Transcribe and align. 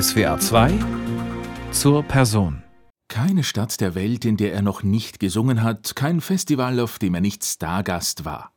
SWA 0.00 0.40
2 0.40 0.72
zur 1.70 2.02
Person. 2.02 2.64
Keine 3.06 3.44
Stadt 3.44 3.80
der 3.80 3.94
Welt, 3.94 4.24
in 4.24 4.36
der 4.36 4.52
er 4.52 4.62
noch 4.62 4.82
nicht 4.82 5.20
gesungen 5.20 5.62
hat, 5.62 5.94
kein 5.94 6.20
Festival, 6.20 6.80
auf 6.80 6.98
dem 6.98 7.14
er 7.14 7.20
nicht 7.20 7.44
Stargast 7.44 8.24
war. 8.24 8.50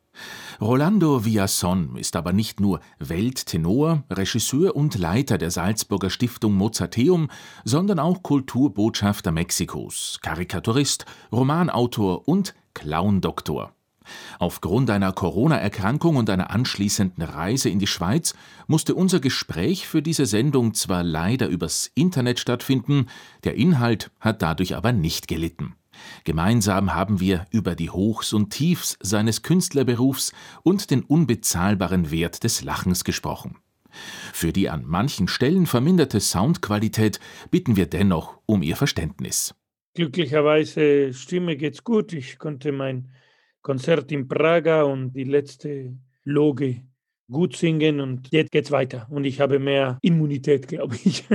Rolando 0.59 1.25
Villason 1.25 1.95
ist 1.95 2.15
aber 2.15 2.33
nicht 2.33 2.59
nur 2.59 2.79
Welttenor, 2.97 4.03
Regisseur 4.09 4.75
und 4.75 4.97
Leiter 4.97 5.37
der 5.37 5.51
Salzburger 5.51 6.09
Stiftung 6.09 6.55
Mozarteum, 6.55 7.29
sondern 7.63 7.99
auch 7.99 8.23
Kulturbotschafter 8.23 9.31
Mexikos, 9.31 10.17
Karikaturist, 10.23 11.05
Romanautor 11.31 12.27
und 12.27 12.55
Clowndoktor. 12.73 13.76
Aufgrund 14.39 14.89
einer 14.89 15.11
Corona-Erkrankung 15.11 16.15
und 16.15 16.29
einer 16.29 16.51
anschließenden 16.51 17.23
Reise 17.23 17.69
in 17.69 17.79
die 17.79 17.87
Schweiz 17.87 18.33
musste 18.67 18.95
unser 18.95 19.19
Gespräch 19.19 19.87
für 19.87 20.01
diese 20.01 20.25
Sendung 20.25 20.73
zwar 20.73 21.03
leider 21.03 21.47
übers 21.47 21.91
Internet 21.95 22.39
stattfinden, 22.39 23.07
der 23.43 23.55
Inhalt 23.55 24.11
hat 24.19 24.41
dadurch 24.41 24.75
aber 24.75 24.91
nicht 24.91 25.27
gelitten. 25.27 25.75
Gemeinsam 26.23 26.93
haben 26.93 27.19
wir 27.19 27.45
über 27.51 27.75
die 27.75 27.89
Hochs 27.89 28.33
und 28.33 28.51
Tiefs 28.51 28.97
seines 29.01 29.41
Künstlerberufs 29.41 30.31
und 30.63 30.91
den 30.91 31.01
unbezahlbaren 31.01 32.11
Wert 32.11 32.43
des 32.43 32.63
Lachens 32.63 33.03
gesprochen. 33.03 33.57
Für 34.33 34.53
die 34.53 34.69
an 34.69 34.83
manchen 34.85 35.27
Stellen 35.27 35.65
verminderte 35.65 36.19
Soundqualität 36.19 37.19
bitten 37.49 37.75
wir 37.75 37.87
dennoch 37.87 38.37
um 38.45 38.61
Ihr 38.61 38.75
Verständnis. 38.75 39.55
Glücklicherweise 39.95 41.13
Stimme 41.13 41.57
geht's 41.57 41.83
gut. 41.83 42.13
Ich 42.13 42.37
konnte 42.37 42.71
mein 42.71 43.09
Konzert 43.67 44.13
in 44.13 44.29
Praga 44.29 44.83
und 44.83 45.11
die 45.11 45.25
letzte 45.25 45.93
Loge 46.23 46.83
gut 47.29 47.57
singen 47.57 47.99
und 47.99 48.29
jetzt 48.31 48.49
geht's 48.49 48.71
weiter 48.71 49.07
und 49.09 49.25
ich 49.25 49.41
habe 49.41 49.59
mehr 49.59 49.97
Immunität, 50.01 50.69
glaube 50.69 50.95
ich. 51.03 51.25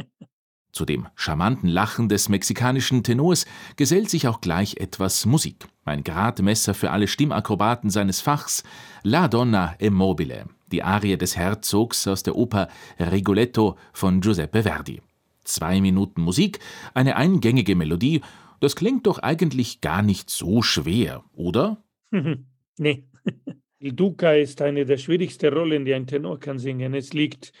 Zu 0.70 0.84
dem 0.84 1.08
charmanten 1.16 1.68
Lachen 1.68 2.08
des 2.08 2.28
mexikanischen 2.28 3.02
Tenors 3.02 3.44
gesellt 3.74 4.08
sich 4.08 4.28
auch 4.28 4.40
gleich 4.40 4.76
etwas 4.76 5.26
Musik. 5.26 5.66
Ein 5.84 6.04
Gradmesser 6.04 6.74
für 6.74 6.92
alle 6.92 7.08
Stimmakrobaten 7.08 7.90
seines 7.90 8.20
Fachs, 8.20 8.62
La 9.02 9.26
Donna 9.26 9.74
è 9.80 9.90
mobile, 9.90 10.44
die 10.70 10.84
Arie 10.84 11.16
des 11.16 11.36
Herzogs 11.36 12.06
aus 12.06 12.22
der 12.22 12.36
Oper 12.36 12.68
Rigoletto 13.00 13.76
von 13.92 14.20
Giuseppe 14.20 14.62
Verdi. 14.62 15.02
Zwei 15.42 15.80
Minuten 15.80 16.22
Musik, 16.22 16.60
eine 16.94 17.16
eingängige 17.16 17.74
Melodie 17.74 18.20
das 18.64 18.76
klingt 18.76 19.06
doch 19.06 19.18
eigentlich 19.18 19.80
gar 19.80 20.02
nicht 20.02 20.30
so 20.30 20.62
schwer, 20.62 21.22
oder? 21.34 21.84
nee. 22.78 23.04
Il 23.78 23.92
Duca 23.92 24.32
ist 24.32 24.62
eine 24.62 24.86
der 24.86 24.96
schwierigsten 24.96 25.52
Rollen, 25.52 25.84
die 25.84 25.92
ein 25.92 26.06
Tenor 26.06 26.40
kann 26.40 26.58
singen. 26.58 26.94
Es 26.94 27.12
liegt 27.12 27.52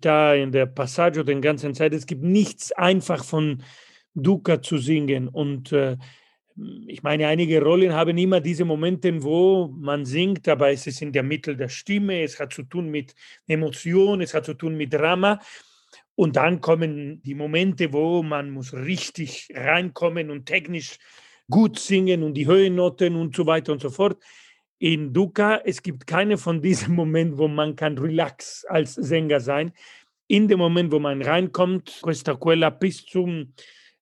da 0.00 0.32
in 0.34 0.52
der 0.52 0.66
Passaggio 0.66 1.24
den 1.24 1.42
ganzen 1.42 1.74
Zeit. 1.74 1.92
Es 1.92 2.06
gibt 2.06 2.22
nichts 2.22 2.70
einfach 2.70 3.24
von 3.24 3.64
Duca 4.14 4.62
zu 4.62 4.78
singen. 4.78 5.26
Und 5.26 5.72
äh, 5.72 5.96
ich 6.86 7.02
meine, 7.02 7.26
einige 7.26 7.60
Rollen 7.60 7.92
haben 7.92 8.16
immer 8.16 8.40
diese 8.40 8.64
Momente, 8.64 9.20
wo 9.24 9.66
man 9.66 10.04
singt, 10.04 10.46
aber 10.48 10.70
es 10.70 10.86
ist 10.86 11.02
in 11.02 11.10
der 11.10 11.24
Mitte 11.24 11.56
der 11.56 11.68
Stimme, 11.68 12.22
es 12.22 12.38
hat 12.38 12.52
zu 12.52 12.62
tun 12.62 12.88
mit 12.88 13.16
Emotion, 13.48 14.20
es 14.20 14.34
hat 14.34 14.44
zu 14.44 14.54
tun 14.54 14.76
mit 14.76 14.92
Drama. 14.92 15.40
Und 16.18 16.34
dann 16.34 16.60
kommen 16.60 17.22
die 17.22 17.36
Momente, 17.36 17.92
wo 17.92 18.24
man 18.24 18.50
muss 18.50 18.74
richtig 18.74 19.50
reinkommen 19.54 20.32
und 20.32 20.46
technisch 20.46 20.98
gut 21.48 21.78
singen 21.78 22.24
und 22.24 22.34
die 22.34 22.48
Höhennoten 22.48 23.14
und 23.14 23.36
so 23.36 23.46
weiter 23.46 23.70
und 23.70 23.80
so 23.80 23.88
fort. 23.88 24.20
In 24.80 25.12
Duca, 25.12 25.62
es 25.64 25.80
gibt 25.80 26.08
keine 26.08 26.36
von 26.36 26.60
diesen 26.60 26.92
Momenten, 26.96 27.38
wo 27.38 27.46
man 27.46 27.76
kann 27.76 27.96
relax 27.96 28.64
als 28.64 28.94
Sänger 28.94 29.38
sein. 29.38 29.70
In 30.26 30.48
dem 30.48 30.58
Moment, 30.58 30.90
wo 30.90 30.98
man 30.98 31.22
reinkommt, 31.22 32.00
questa 32.02 32.34
quella 32.34 32.70
bis 32.70 33.06
zum 33.06 33.54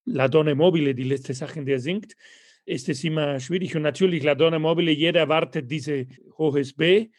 La 0.06 0.27
Donna 0.27 0.55
Mobile, 0.55 0.95
die 0.95 1.05
letzte 1.05 1.34
Sache, 1.34 1.62
der 1.67 1.75
er 1.75 1.80
singt, 1.80 2.17
ist 2.64 2.89
es 2.89 3.05
immer 3.05 3.39
schwierig. 3.41 3.77
Und 3.77 3.83
natürlich, 3.83 4.23
La 4.23 4.35
Donna 4.35 4.58
Mobile, 4.58 4.90
jeder 4.90 5.20
erwartet 5.20 5.70
diese 5.70 6.07
hohes 6.39 6.73
B 6.73 7.11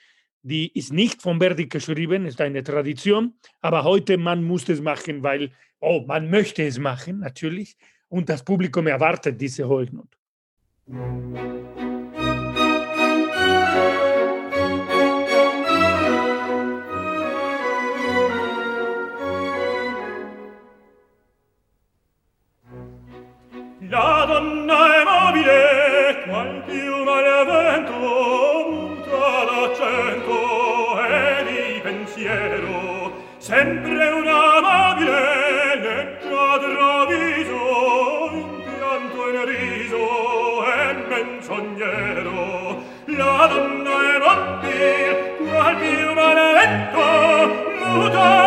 die 0.47 0.71
ist 0.77 0.93
nicht 0.93 1.21
von 1.21 1.39
Verdi 1.39 1.67
geschrieben, 1.67 2.25
ist 2.25 2.39
eine 2.39 2.63
Tradition, 2.63 3.33
aber 3.61 3.83
heute 3.83 4.17
man 4.17 4.43
muss 4.43 4.67
es 4.69 4.81
machen, 4.81 5.21
weil, 5.21 5.51
oh, 5.79 6.03
man 6.07 6.29
möchte 6.29 6.63
es 6.63 6.79
machen, 6.79 7.19
natürlich, 7.19 7.75
und 8.07 8.29
das 8.29 8.43
Publikum 8.43 8.87
erwartet 8.87 9.39
diese 9.41 9.67
Hochnote. 9.67 10.17
La 23.89 24.25
donna 24.25 25.01
è 25.01 25.03
mobile, 25.05 25.66
donna 43.47 43.95
e 44.13 44.17
notte, 44.19 45.35
qual 45.49 45.75
più 45.77 46.13
malavento, 46.13 46.99
muta 47.85 48.46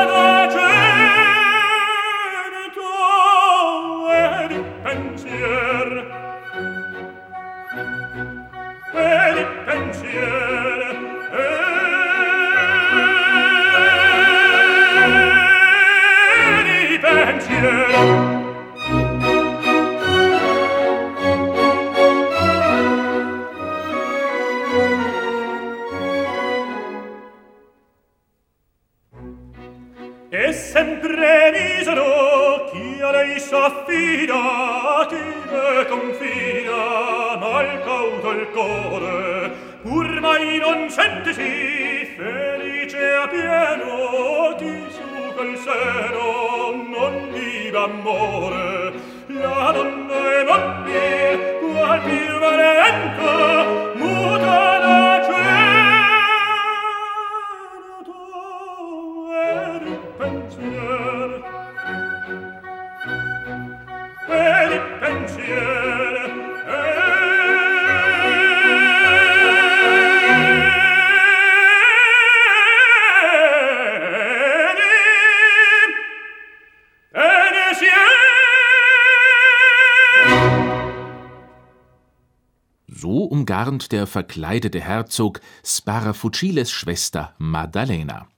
sempre 30.61 31.51
misero 31.53 32.69
chi 32.71 33.01
a 33.01 33.11
lei 33.11 33.41
s'affida 33.41 35.07
chi 35.09 35.17
le 35.51 35.87
confida 35.89 37.37
mal 37.39 37.83
cauto 37.83 38.31
il 38.31 38.51
core 38.51 39.51
pur 39.83 40.21
mai 40.21 40.59
non 40.59 40.91
sentisi 40.91 42.05
felice 42.17 43.13
a 43.15 43.27
pieno 43.29 44.55
di 44.59 44.85
su 44.91 45.35
quel 45.35 45.57
seno 45.57 46.85
non 46.95 47.31
viva 47.33 47.85
amore. 47.85 48.93
La 49.29 49.73
donna 49.73 50.39
è 50.39 50.45
mobile 50.45 51.59
qual 51.61 52.01
più 52.03 52.39
valente 52.39 53.80
umgarnt 83.51 83.91
der 83.91 84.07
verkleidete 84.07 84.81
Herzog 84.81 85.41
Sparafuciles 85.65 86.71
Schwester 86.71 87.35
Maddalena. 87.39 88.29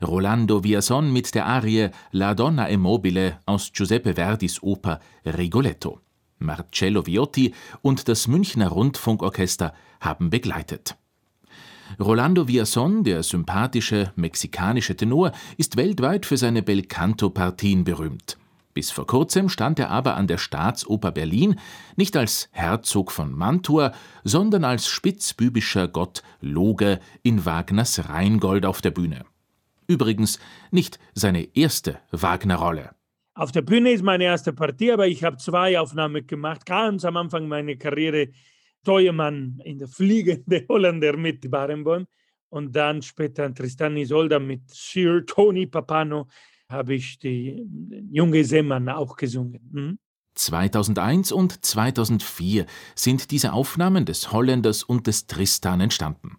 Rolando 0.00 0.62
Villason 0.62 1.12
mit 1.12 1.34
der 1.34 1.46
Arie 1.46 1.90
La 2.12 2.34
donna 2.34 2.68
è 2.68 2.76
mobile 2.76 3.40
aus 3.46 3.72
Giuseppe 3.72 4.14
Verdis 4.14 4.62
Oper 4.62 5.00
Rigoletto. 5.26 6.02
Marcello 6.38 7.04
Viotti 7.04 7.52
und 7.82 8.06
das 8.06 8.28
Münchner 8.28 8.68
Rundfunkorchester 8.68 9.74
haben 10.00 10.30
begleitet. 10.30 10.94
Rolando 11.98 12.46
Villason, 12.46 13.02
der 13.02 13.24
sympathische 13.24 14.12
mexikanische 14.14 14.94
Tenor, 14.94 15.32
ist 15.56 15.76
weltweit 15.76 16.26
für 16.26 16.36
seine 16.36 16.62
Belcanto-Partien 16.62 17.82
berühmt. 17.82 18.38
Bis 18.74 18.90
vor 18.90 19.06
kurzem 19.06 19.48
stand 19.48 19.78
er 19.78 19.90
aber 19.90 20.16
an 20.16 20.26
der 20.26 20.36
Staatsoper 20.36 21.12
Berlin 21.12 21.60
nicht 21.94 22.16
als 22.16 22.48
Herzog 22.50 23.12
von 23.12 23.32
Mantua, 23.32 23.92
sondern 24.24 24.64
als 24.64 24.88
spitzbübischer 24.88 25.86
Gott 25.86 26.24
Loge 26.40 26.98
in 27.22 27.44
Wagners 27.46 28.08
Rheingold 28.08 28.66
auf 28.66 28.82
der 28.82 28.90
Bühne. 28.90 29.24
Übrigens 29.86 30.40
nicht 30.72 30.98
seine 31.14 31.56
erste 31.56 32.00
Wagner-Rolle. 32.10 32.90
Auf 33.34 33.52
der 33.52 33.62
Bühne 33.62 33.92
ist 33.92 34.02
meine 34.02 34.24
erste 34.24 34.52
Partie, 34.52 34.92
aber 34.92 35.06
ich 35.06 35.22
habe 35.22 35.36
zwei 35.36 35.78
Aufnahmen 35.78 36.26
gemacht. 36.26 36.66
Ganz 36.66 37.04
am 37.04 37.16
Anfang 37.16 37.46
meiner 37.46 37.76
Karriere 37.76 38.28
Steuermann 38.82 39.60
in 39.64 39.78
der 39.78 39.88
Fliegende 39.88 40.66
Holländer 40.68 41.16
mit 41.16 41.48
Barenboim 41.48 42.06
und 42.48 42.74
dann 42.74 43.02
später 43.02 43.52
Tristan 43.54 43.96
Isolda 43.96 44.38
mit 44.38 44.68
Sir 44.68 45.24
Tony 45.26 45.66
Papano 45.66 46.26
habe 46.68 46.94
ich 46.94 47.18
die 47.18 47.66
junge 48.10 48.44
Seemann 48.44 48.88
auch 48.88 49.16
gesungen. 49.16 49.60
Hm? 49.72 49.98
2001 50.34 51.32
und 51.32 51.64
2004 51.64 52.66
sind 52.94 53.30
diese 53.30 53.52
Aufnahmen 53.52 54.04
des 54.04 54.32
Holländers 54.32 54.82
und 54.82 55.06
des 55.06 55.26
Tristan 55.26 55.80
entstanden. 55.80 56.38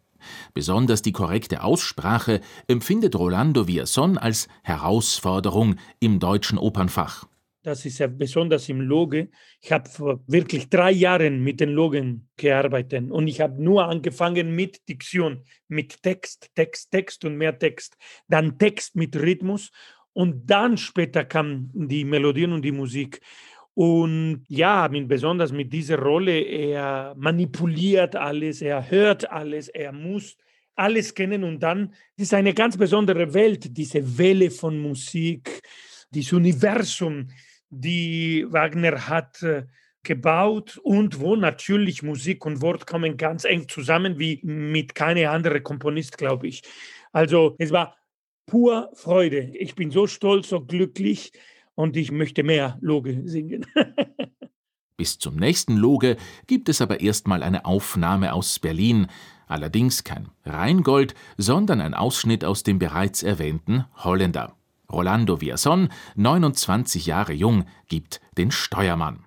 Besonders 0.54 1.02
die 1.02 1.12
korrekte 1.12 1.64
Aussprache 1.64 2.42
empfindet 2.68 3.16
Rolando 3.16 3.68
Villazon 3.68 4.18
als 4.18 4.48
Herausforderung 4.64 5.76
im 6.00 6.20
deutschen 6.20 6.58
Opernfach. 6.58 7.26
Das 7.66 7.84
ist 7.84 7.98
ja 7.98 8.06
besonders 8.06 8.70
im 8.70 8.80
Loge. 8.80 9.30
Ich 9.60 9.72
habe 9.72 9.90
vor 9.90 10.20
wirklich 10.28 10.70
drei 10.70 10.92
Jahren 10.92 11.44
mit 11.44 11.60
den 11.60 11.70
Logen 11.70 12.30
gearbeitet 12.38 13.10
und 13.10 13.28
ich 13.28 13.42
habe 13.42 13.60
nur 13.60 13.86
angefangen 13.86 14.54
mit 14.54 14.88
Diktion, 14.88 15.44
mit 15.68 16.04
Text, 16.04 16.52
Text, 16.54 16.92
Text 16.92 17.26
und 17.26 17.38
mehr 17.38 17.58
Text. 17.58 17.98
Dann 18.28 18.60
Text 18.60 18.96
mit 18.96 19.16
Rhythmus 19.16 19.72
und 20.16 20.50
dann 20.50 20.78
später 20.78 21.26
kamen 21.26 21.70
die 21.74 22.06
Melodien 22.06 22.54
und 22.54 22.62
die 22.62 22.72
Musik. 22.72 23.20
Und 23.74 24.46
ja, 24.48 24.88
besonders 24.88 25.52
mit 25.52 25.74
dieser 25.74 26.00
Rolle, 26.00 26.40
er 26.40 27.14
manipuliert 27.18 28.16
alles, 28.16 28.62
er 28.62 28.90
hört 28.90 29.30
alles, 29.30 29.68
er 29.68 29.92
muss 29.92 30.38
alles 30.74 31.14
kennen 31.14 31.44
und 31.44 31.60
dann 31.62 31.94
ist 32.16 32.34
eine 32.34 32.54
ganz 32.54 32.78
besondere 32.78 33.34
Welt, 33.34 33.78
diese 33.78 34.18
Welle 34.18 34.50
von 34.52 34.80
Musik, 34.80 35.62
dieses 36.10 36.32
Universum, 36.32 37.28
die 37.70 38.46
Wagner 38.50 39.10
hat 39.10 39.44
äh, 39.44 39.66
gebaut 40.02 40.80
und 40.82 41.20
wo 41.20 41.36
natürlich 41.36 42.04
Musik 42.04 42.46
und 42.46 42.62
Wort 42.62 42.88
kommen 42.88 43.18
ganz 43.18 43.44
eng 43.44 43.68
zusammen 43.68 44.18
wie 44.18 44.40
mit 44.44 44.96
keinem 44.96 45.30
anderen 45.30 45.62
Komponist, 45.62 46.18
glaube 46.18 46.48
ich. 46.48 46.62
Also 47.12 47.56
es 47.58 47.72
war 47.72 47.98
pur 48.46 48.90
Freude. 48.94 49.52
Ich 49.54 49.76
bin 49.76 49.92
so 49.92 50.08
stolz, 50.08 50.50
so 50.50 50.62
glücklich 50.62 51.32
und 51.76 51.98
ich 51.98 52.12
möchte 52.12 52.44
mehr 52.44 52.78
Loge 52.82 53.22
singen. 53.26 53.66
Bis 54.98 55.20
zum 55.20 55.36
nächsten 55.36 55.76
Loge 55.76 56.16
gibt 56.48 56.70
es 56.70 56.80
aber 56.82 57.02
erstmal 57.02 57.44
eine 57.44 57.66
Aufnahme 57.66 58.34
aus 58.34 58.60
Berlin, 58.60 59.08
allerdings 59.46 60.06
kein 60.06 60.30
Rheingold, 60.46 61.16
sondern 61.38 61.82
ein 61.82 61.94
Ausschnitt 61.94 62.46
aus 62.46 62.64
dem 62.64 62.80
bereits 62.80 63.22
erwähnten 63.22 63.86
Holländer. 63.98 64.56
Rolando 64.90 65.42
Villazon, 65.42 65.90
29 66.16 67.08
Jahre 67.08 67.34
jung, 67.34 67.66
gibt 67.90 68.22
den 68.38 68.52
Steuermann. 68.52 69.25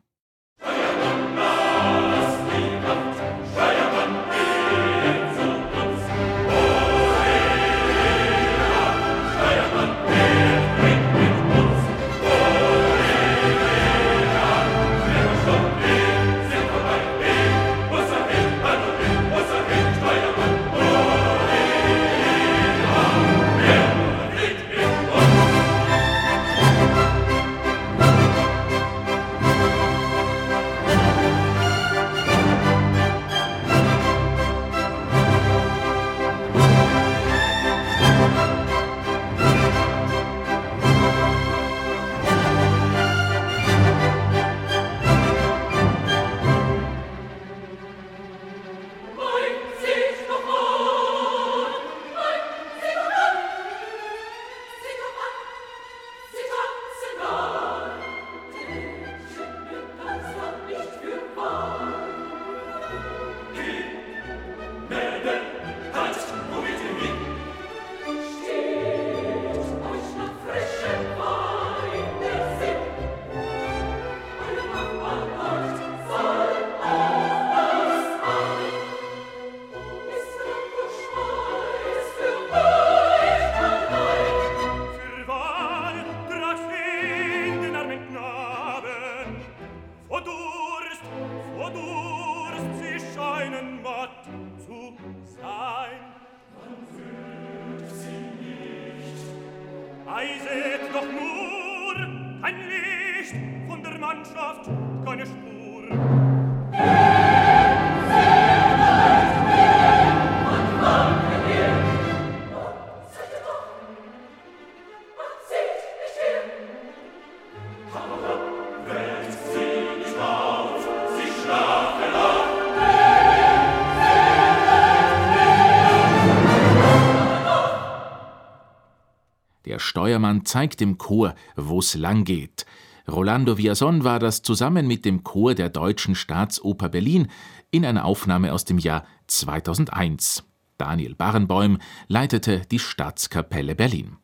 Steuermann 129.88 130.44
zeigt 130.44 130.80
dem 130.80 130.98
Chor, 130.98 131.34
wo's 131.56 131.94
lang 131.94 132.24
geht. 132.24 132.66
Rolando 133.10 133.56
Villazon 133.56 134.04
war 134.04 134.18
das 134.18 134.42
zusammen 134.42 134.86
mit 134.86 135.06
dem 135.06 135.24
Chor 135.24 135.54
der 135.54 135.70
Deutschen 135.70 136.14
Staatsoper 136.14 136.90
Berlin 136.90 137.28
in 137.70 137.86
einer 137.86 138.04
Aufnahme 138.04 138.52
aus 138.52 138.64
dem 138.66 138.78
Jahr 138.78 139.06
2001. 139.28 140.44
Daniel 140.76 141.14
Barenboim 141.14 141.78
leitete 142.06 142.62
die 142.70 142.78
Staatskapelle 142.78 143.74
Berlin. 143.74 144.18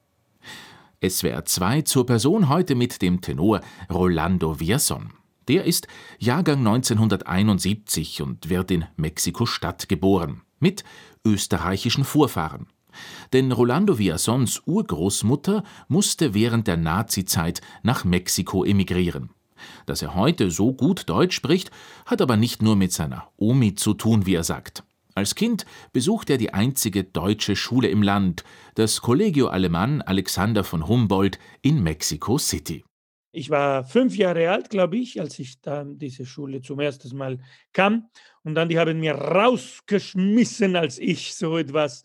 SWR 1.03 1.47
2 1.47 1.83
zur 1.83 2.05
Person 2.07 2.49
heute 2.51 2.75
mit 2.75 3.01
dem 3.01 3.23
Tenor 3.23 3.63
Rolando 3.91 4.61
Villazon. 4.61 5.15
Der 5.49 5.65
ist 5.65 5.89
Jahrgang 6.19 6.59
1971 6.59 8.21
und 8.23 8.51
wird 8.51 8.71
in 8.71 8.85
Mexiko-Stadt 8.97 9.89
geboren, 9.89 10.43
mit 10.61 10.85
österreichischen 11.27 12.05
Vorfahren. 12.05 12.67
Denn 13.33 13.53
Rolando 13.53 13.99
Villazons 13.99 14.63
Urgroßmutter 14.67 15.65
musste 15.89 16.35
während 16.35 16.67
der 16.67 16.77
Nazizeit 16.77 17.61
nach 17.83 18.05
Mexiko 18.05 18.65
emigrieren. 18.65 19.31
Dass 19.87 20.03
er 20.03 20.15
heute 20.15 20.51
so 20.51 20.73
gut 20.73 21.09
Deutsch 21.09 21.37
spricht, 21.37 21.71
hat 22.07 22.21
aber 22.21 22.37
nicht 22.37 22.63
nur 22.63 22.77
mit 22.77 22.93
seiner 22.93 23.29
Omi 23.37 23.75
zu 23.75 23.95
tun, 23.95 24.27
wie 24.27 24.35
er 24.35 24.45
sagt. 24.45 24.85
Als 25.17 25.37
Kind 25.37 25.65
besucht 25.93 26.29
er 26.29 26.39
die 26.39 26.53
einzige 26.53 27.05
deutsche 27.05 27.55
Schule 27.55 27.89
im 27.89 28.03
Land, 28.03 28.43
das 28.75 29.01
Collegio 29.01 29.47
Alemann 29.47 30.03
Alexander 30.03 30.65
von 30.65 30.89
Humboldt 30.89 31.39
in 31.63 31.83
Mexico 31.83 32.37
City. 32.37 32.85
Ich 33.31 33.51
war 33.51 33.85
fünf 33.85 34.17
Jahre 34.17 34.51
alt, 34.51 34.71
glaube 34.71 34.97
ich, 34.97 35.21
als 35.21 35.39
ich 35.41 35.61
da 35.61 35.85
diese 35.85 36.25
Schule 36.25 36.63
zum 36.63 36.79
ersten 36.81 37.17
Mal 37.17 37.39
kam. 37.73 38.09
Und 38.45 38.55
dann 38.55 38.69
die 38.69 38.79
haben 38.79 39.01
mir 39.01 39.15
rausgeschmissen, 39.15 40.77
als 40.77 40.99
ich 40.99 41.35
so 41.35 41.59
etwas 41.59 42.05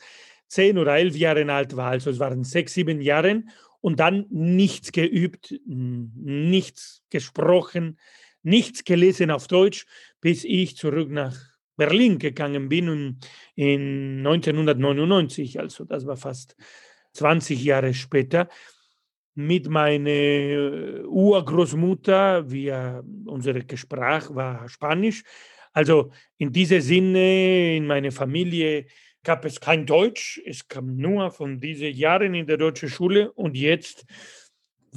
zehn 0.50 0.77
oder 0.77 0.98
elf 0.98 1.15
Jahre 1.15 1.50
alt 1.51 1.75
war, 1.77 1.91
also 1.91 2.10
es 2.10 2.20
waren 2.20 2.44
sechs, 2.44 2.74
sieben 2.74 3.01
Jahre 3.01 3.44
und 3.82 4.00
dann 4.00 4.25
nichts 4.29 4.91
geübt, 4.91 5.58
nichts 5.65 7.03
gesprochen, 7.10 7.98
nichts 8.44 8.84
gelesen 8.84 9.32
auf 9.32 9.48
Deutsch, 9.48 9.86
bis 10.20 10.44
ich 10.44 10.75
zurück 10.75 11.10
nach 11.10 11.38
Berlin 11.77 12.20
gegangen 12.20 12.68
bin 12.68 12.89
und 12.89 13.20
in 13.56 14.18
1999, 14.18 15.60
also 15.60 15.86
das 15.86 16.06
war 16.06 16.18
fast 16.18 16.58
20 17.13 17.63
Jahre 17.63 17.94
später, 17.94 18.50
mit 19.36 19.70
meiner 19.70 21.08
Urgroßmutter, 21.08 22.51
wir, 22.51 23.03
unsere 23.25 23.63
Gespräch 23.63 24.24
war 24.36 24.68
Spanisch. 24.68 25.24
Also 25.72 26.12
in 26.38 26.51
diesem 26.51 26.82
Sinne, 26.82 27.77
in 27.77 27.88
meiner 27.88 28.12
Familie 28.12 28.86
gab 29.23 29.45
es 29.45 29.59
kein 29.59 29.85
Deutsch, 29.85 30.41
es 30.45 30.67
kam 30.67 30.95
nur 30.95 31.31
von 31.31 31.59
diesen 31.59 31.93
Jahren 31.93 32.33
in 32.33 32.47
der 32.47 32.57
deutschen 32.57 32.89
Schule 32.89 33.31
und 33.33 33.55
jetzt 33.55 34.05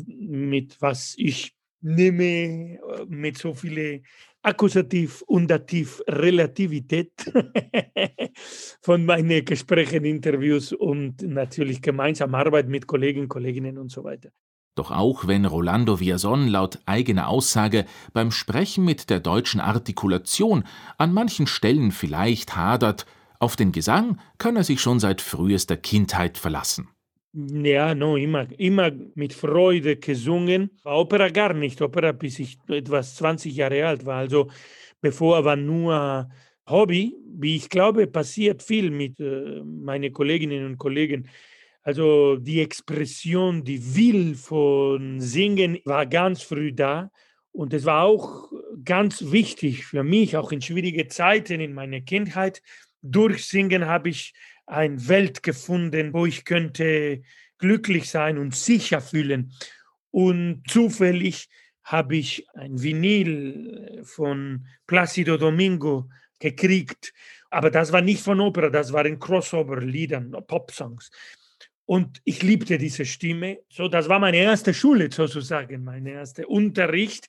mit 0.07 0.81
was 0.81 1.15
ich 1.19 1.55
nehme, 1.81 2.79
mit 3.09 3.37
so 3.39 3.55
vielen 3.55 4.05
Akkusativ 4.43 5.23
und 5.23 5.49
Dativ 5.49 6.03
Relativität 6.09 7.13
von 8.81 9.05
meinen 9.05 9.45
Gesprächen, 9.45 10.05
Interviews 10.05 10.73
und 10.73 11.23
natürlich 11.23 11.81
gemeinsam 11.81 12.35
Arbeit 12.35 12.69
mit 12.69 12.87
Kollegen, 12.87 13.29
Kolleginnen 13.29 13.79
und 13.79 13.91
so 13.91 14.03
weiter. 14.03 14.31
Doch 14.75 14.91
auch 14.91 15.27
wenn 15.29 15.45
Rolando 15.45 16.01
Villason 16.01 16.49
laut 16.49 16.79
eigener 16.87 17.29
Aussage 17.29 17.85
beim 18.15 18.31
Sprechen 18.31 18.85
mit 18.85 19.11
der 19.11 19.21
deutschen 19.21 19.61
Artikulation 19.61 20.65
an 20.97 21.13
manchen 21.13 21.47
Stellen 21.47 21.93
vielleicht 21.93 22.57
hadert, 22.57 23.07
auf 23.43 23.57
den 23.57 23.73
Gesang 23.73 24.21
kann 24.39 24.57
er 24.57 24.65
sich 24.65 24.81
schon 24.81 25.01
seit 25.01 25.21
frühester 25.21 25.77
Kindheit 25.77 26.39
verlassen. 26.39 26.89
Ja, 27.35 27.95
no, 27.95 28.17
immer, 28.17 28.47
immer 28.59 28.93
mit 29.15 29.33
Freude 29.33 29.97
gesungen. 29.97 30.71
Opera 30.85 31.29
gar 31.29 31.55
nicht. 31.55 31.81
Opera, 31.81 32.13
bis 32.13 32.39
ich 32.39 32.59
etwas 32.69 33.17
20 33.17 33.57
Jahre 33.57 33.87
alt 33.87 34.05
war. 34.05 34.19
Also 34.19 34.51
bevor 35.01 35.45
war 35.45 35.57
nur 35.57 36.29
Hobby. 36.69 37.17
Wie 37.35 37.57
ich 37.57 37.69
glaube, 37.69 38.07
passiert 38.07 38.63
viel 38.63 38.91
mit 38.91 39.19
äh, 39.19 39.63
meinen 39.65 40.13
Kolleginnen 40.13 40.67
und 40.67 40.79
Kollegen. 40.79 41.29
Also 41.83 42.37
die 42.37 42.61
Expression, 42.61 43.65
die 43.65 43.97
Will 43.97 44.35
von 44.35 45.21
Singen 45.21 45.79
war 45.85 46.07
ganz 46.07 46.43
früh 46.43 46.73
da. 46.73 47.11
Und 47.51 47.75
es 47.75 47.87
war 47.87 48.05
auch 48.05 48.53
ganz 48.85 49.33
wichtig 49.33 49.85
für 49.87 50.05
mich, 50.05 50.37
auch 50.37 50.53
in 50.53 50.63
schwierigen 50.63 51.11
Zeiten 51.11 51.61
in 51.61 51.75
meiner 51.75 52.03
Kindheit. 52.03 52.63
Durch 53.03 53.47
Singen 53.47 53.87
habe 53.87 54.09
ich 54.09 54.33
eine 54.67 55.09
Welt 55.09 55.43
gefunden, 55.43 56.13
wo 56.13 56.25
ich 56.27 56.45
könnte 56.45 57.23
glücklich 57.59 58.11
sein 58.11 58.39
und 58.39 58.55
sicher 58.55 59.01
fühlen. 59.01 59.53
Und 60.11 60.63
zufällig 60.69 61.49
habe 61.85 62.17
ich 62.17 62.47
ein 62.55 62.81
Vinyl 62.81 64.03
von 64.05 64.67
Placido 64.87 65.37
Domingo 65.37 66.09
gekriegt. 66.39 67.13
Aber 67.51 67.71
das 67.71 67.93
war 67.93 68.01
nicht 68.01 68.23
von 68.23 68.41
Opera, 68.41 68.71
das 68.71 68.93
waren 68.93 69.19
Crossover-Liedern, 69.19 70.35
Pop-Songs. 70.47 71.11
Und 71.85 72.21
ich 72.25 72.43
liebte 72.43 72.79
diese 72.79 73.05
Stimme. 73.05 73.59
So, 73.69 73.89
das 73.89 74.09
war 74.09 74.19
meine 74.19 74.39
erste 74.39 74.73
Schule 74.73 75.11
sozusagen, 75.11 75.85
mein 75.85 76.07
erster 76.07 76.49
Unterricht. 76.49 77.29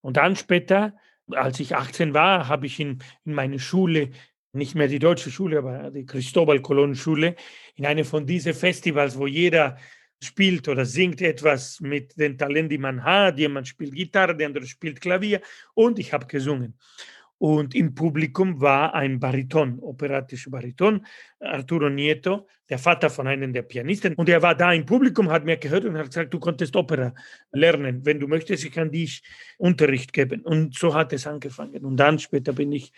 Und 0.00 0.16
dann 0.16 0.36
später, 0.36 0.94
als 1.30 1.60
ich 1.60 1.74
18 1.74 2.14
war, 2.14 2.48
habe 2.48 2.66
ich 2.66 2.80
in, 2.80 3.02
in 3.24 3.34
meine 3.34 3.58
Schule 3.58 4.10
nicht 4.54 4.74
mehr 4.74 4.88
die 4.88 4.98
deutsche 4.98 5.30
Schule, 5.30 5.58
aber 5.58 5.90
die 5.90 6.06
Cristobal 6.06 6.60
Colon 6.60 6.94
Schule, 6.94 7.36
in 7.74 7.86
einem 7.86 8.04
von 8.04 8.26
diesen 8.26 8.54
Festivals, 8.54 9.18
wo 9.18 9.26
jeder 9.26 9.76
spielt 10.22 10.68
oder 10.68 10.84
singt 10.84 11.20
etwas 11.20 11.80
mit 11.80 12.18
den 12.18 12.38
Talenten, 12.38 12.70
die 12.70 12.78
man 12.78 13.04
hat. 13.04 13.38
Jemand 13.38 13.68
spielt 13.68 13.94
Gitarre, 13.94 14.36
der 14.36 14.48
andere 14.48 14.66
spielt 14.66 15.00
Klavier 15.00 15.40
und 15.74 15.98
ich 15.98 16.12
habe 16.12 16.26
gesungen. 16.26 16.74
Und 17.38 17.74
im 17.74 17.94
Publikum 17.94 18.60
war 18.60 18.94
ein 18.94 19.18
Bariton, 19.18 19.78
operatischer 19.80 20.50
Bariton, 20.50 21.04
Arturo 21.40 21.90
Nieto, 21.90 22.46
der 22.70 22.78
Vater 22.78 23.10
von 23.10 23.26
einem 23.26 23.52
der 23.52 23.62
Pianisten. 23.62 24.14
Und 24.14 24.28
er 24.28 24.40
war 24.40 24.54
da 24.54 24.72
im 24.72 24.86
Publikum, 24.86 25.30
hat 25.30 25.44
mir 25.44 25.56
gehört 25.56 25.84
und 25.84 25.98
hat 25.98 26.06
gesagt, 26.06 26.32
du 26.32 26.38
konntest 26.38 26.74
Opera 26.76 27.12
lernen. 27.52 28.06
Wenn 28.06 28.20
du 28.20 28.28
möchtest, 28.28 28.64
ich 28.64 28.72
kann 28.72 28.90
dich 28.90 29.22
Unterricht 29.58 30.12
geben. 30.12 30.40
Und 30.42 30.74
so 30.74 30.94
hat 30.94 31.12
es 31.12 31.26
angefangen. 31.26 31.84
Und 31.84 31.96
dann 31.96 32.18
später 32.18 32.52
bin 32.52 32.72
ich 32.72 32.92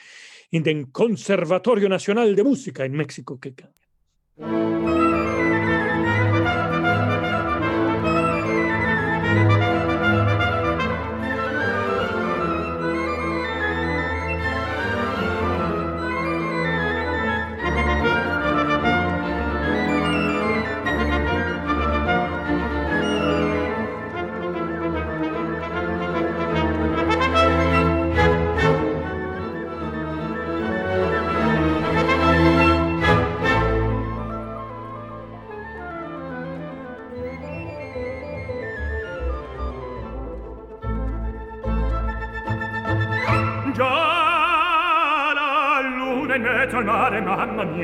y 0.50 0.60
del 0.60 0.90
Conservatorio 0.90 1.88
Nacional 1.88 2.34
de 2.34 2.44
Música 2.44 2.84
en 2.84 2.92
México 2.92 3.38
que 3.40 3.54
cambia. 3.54 5.05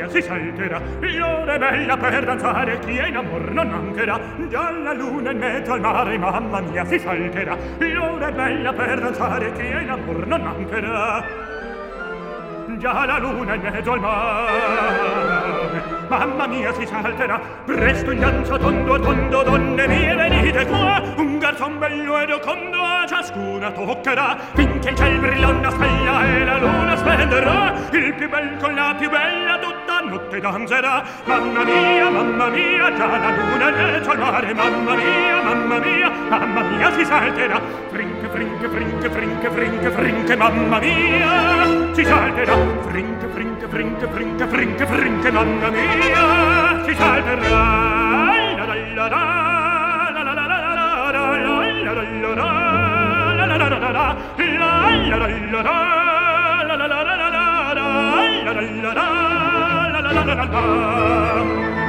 gioia 0.02 0.08
si 0.08 0.22
salterà 0.22 0.80
l'ora 1.00 1.54
è 1.54 1.58
bella 1.58 1.96
per 1.96 2.24
danzare 2.24 2.78
chi 2.80 2.96
è 2.96 3.06
in 3.06 3.16
amor 3.16 3.50
non 3.50 3.68
mancherà. 3.68 4.20
La 4.50 4.92
luna 4.92 5.30
in 5.30 5.38
mezzo 5.38 5.72
al 5.72 5.80
mare 5.80 6.18
mamma 6.18 6.60
mia 6.60 6.84
si 6.84 6.98
salterà 6.98 7.56
l'ora 7.78 8.28
è 8.28 8.32
bella 8.32 8.72
per 8.72 9.00
danzare 9.00 9.52
chi 9.52 9.60
è 9.60 9.80
in 9.82 9.90
amor 9.90 10.26
non 10.26 10.40
mancherà. 10.42 11.24
Già 12.78 13.04
la 13.04 13.18
luna 13.18 13.54
in 13.54 13.60
mezzo 13.60 13.92
al 13.92 14.00
mare 14.00 15.61
mamma 16.18 16.46
mia 16.46 16.72
si 16.74 16.86
salterà. 16.86 17.40
Presto 17.64 18.10
in 18.10 18.20
danza 18.20 18.58
tondo 18.58 18.98
tondo 19.00 19.42
donne 19.42 19.86
mie 19.86 20.14
venite 20.14 20.66
qua 20.66 21.02
un 21.16 21.38
garzon 21.38 21.78
bello 21.78 22.18
e 22.18 22.32
ocondo 22.32 22.76
a 22.76 23.06
ciascuna 23.06 23.70
toccherà. 23.70 24.36
Finché 24.54 24.90
il 24.90 24.96
ciel 24.96 25.18
brilla 25.18 25.48
una 25.48 25.70
stella 25.70 26.26
e 26.26 26.44
la 26.44 26.58
luna 26.58 26.96
splenderà 26.96 27.74
il 27.92 28.14
più 28.14 28.28
bel 28.28 28.56
con 28.58 28.74
la 28.74 28.94
più 28.98 29.08
bella 29.08 29.58
tutta 29.58 30.00
notte 30.00 30.40
danzerà. 30.40 31.02
Mamma 31.24 31.64
mia 31.64 32.10
mamma 32.10 32.48
mia 32.48 32.94
già 32.94 33.06
la 33.06 33.30
luna 33.30 33.68
è 33.74 34.00
al 34.06 34.18
mare. 34.18 34.52
Mamma 34.52 34.94
mia 34.94 35.42
mamma 35.42 35.78
mia 35.78 36.11
mamma 36.32 36.62
mia 36.62 36.90
si 36.92 37.04
salterà 37.04 37.60
frinche 37.90 38.28
frinche 38.28 38.68
frinche 38.68 39.10
frinche 39.10 39.50
frinche 39.50 39.90
frinche 39.90 40.36
mamma 40.36 40.78
mia 40.78 41.92
si 41.92 42.04
salterà 42.04 42.56
frinche 42.88 43.26
frinche 43.28 43.68
frinche 43.68 44.06
frinche 44.08 44.46
frinche 44.46 44.86
frinche 44.86 45.30
mamma 45.30 45.68
mia 45.68 46.82
si 46.86 46.94
salterà 46.94 47.50
la 48.56 48.64
la 48.64 48.64
la 48.64 49.08
la 49.08 49.18
la 50.08 50.22
la 50.22 50.22
la 50.22 50.32
la 50.32 50.46
la 50.46 50.62
la 50.62 51.52
la 60.48 61.81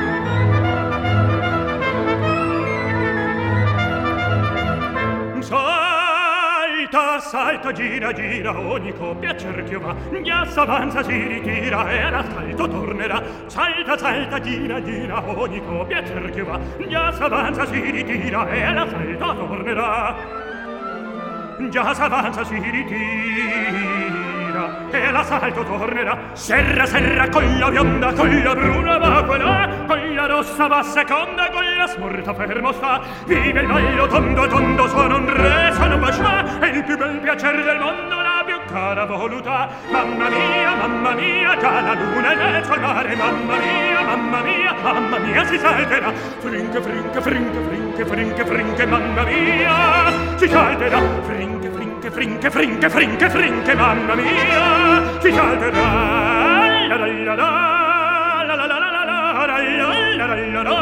salta, 6.93 7.19
salta, 7.19 7.71
gira, 7.71 8.13
gira, 8.13 8.55
ogni 8.55 8.93
coppia 8.93 9.35
cerchio 9.35 9.79
va, 9.79 9.95
ghiassa 10.21 10.61
avanza, 10.61 11.01
si 11.03 11.25
ritira 11.27 11.91
e 11.91 12.01
all'assalto 12.03 12.67
tornerà. 12.67 13.23
Salta, 13.47 13.97
salta, 13.97 14.39
gira, 14.39 14.79
gira, 14.83 15.23
ogni 15.25 15.59
coppia 15.65 16.05
cerchio 16.05 16.45
va, 16.45 16.59
ghiassa 16.77 17.25
avanza, 17.25 17.65
si 17.65 17.79
ritira 17.79 18.47
e 18.47 18.61
all'assalto 18.61 19.35
tornerà 19.35 20.42
già 21.69 21.93
s'avanza 21.93 22.43
si 22.43 22.59
ritira 22.59 24.03
e 24.91 25.11
l'assalto 25.11 25.63
tornerà. 25.63 26.17
Serra 26.33 26.85
serra 26.85 27.27
con 27.29 27.57
la 27.57 27.69
bionda 27.69 28.13
con 28.13 28.43
la 28.43 28.53
bruna 28.55 28.97
va 28.97 29.23
quella 29.23 29.67
con 29.87 30.15
la 30.15 30.25
rossa 30.27 30.67
va 30.67 30.83
seconda 30.83 31.49
con 31.49 31.63
la 31.75 31.87
smorta 31.87 32.33
fermo 32.33 32.71
sta. 32.71 33.01
Vive 33.25 33.61
il 33.61 33.67
ballo 33.67 34.07
tondo 34.07 34.47
tondo 34.47 34.87
suona 34.87 35.15
un 35.15 35.33
re 35.33 35.71
suona 35.73 35.95
un 35.95 35.99
bacià 36.01 36.59
è 36.59 36.67
il 36.67 36.83
più 36.83 36.97
bel 36.97 37.19
piacere 37.19 37.63
del 37.63 37.79
mondo 37.79 38.21
la 38.21 38.43
più 38.45 38.59
cara 38.71 39.05
voluta. 39.05 39.69
Mamma 39.89 40.29
mia 40.29 40.75
mamma 40.75 41.13
mia 41.13 41.57
già 41.57 41.81
la 41.81 41.93
luna 41.93 42.31
è 42.31 42.35
nel 42.35 42.63
suo 42.63 42.79
mare. 42.79 43.15
Mamma 43.15 43.57
mia 43.57 44.01
mamma 44.03 44.41
mia 44.41 44.75
mamma 44.81 45.17
mia 45.17 45.43
si 45.45 45.57
salterà. 45.57 46.11
Frinca 46.39 46.81
frinca 46.81 47.21
frinca 47.21 47.61
frinca 47.61 47.82
frinche, 47.93 48.05
frinche, 48.05 48.43
frinche, 48.45 48.85
mamma 48.87 49.23
mia, 49.23 50.37
si 50.37 50.47
calderà. 50.47 50.99
Frinche, 51.25 51.69
frinche, 51.69 52.09
frinche, 52.09 52.49
frinche, 52.49 52.89
frinche, 52.89 53.29
frinche, 53.29 53.75
mamma 53.75 54.15
mia, 54.15 55.01
la 55.21 55.29
la 55.29 55.77
La 56.87 56.97
la 56.97 57.05
la 57.05 57.35
la, 57.35 57.47
la 58.45 58.55
la 58.55 58.65
la 58.65 58.77
la 58.77 58.89
la 58.89 59.05
la, 59.05 59.57
la 60.13 60.25
la 60.25 60.25
la 60.25 60.45
la 60.49 60.63
la, 60.63 60.81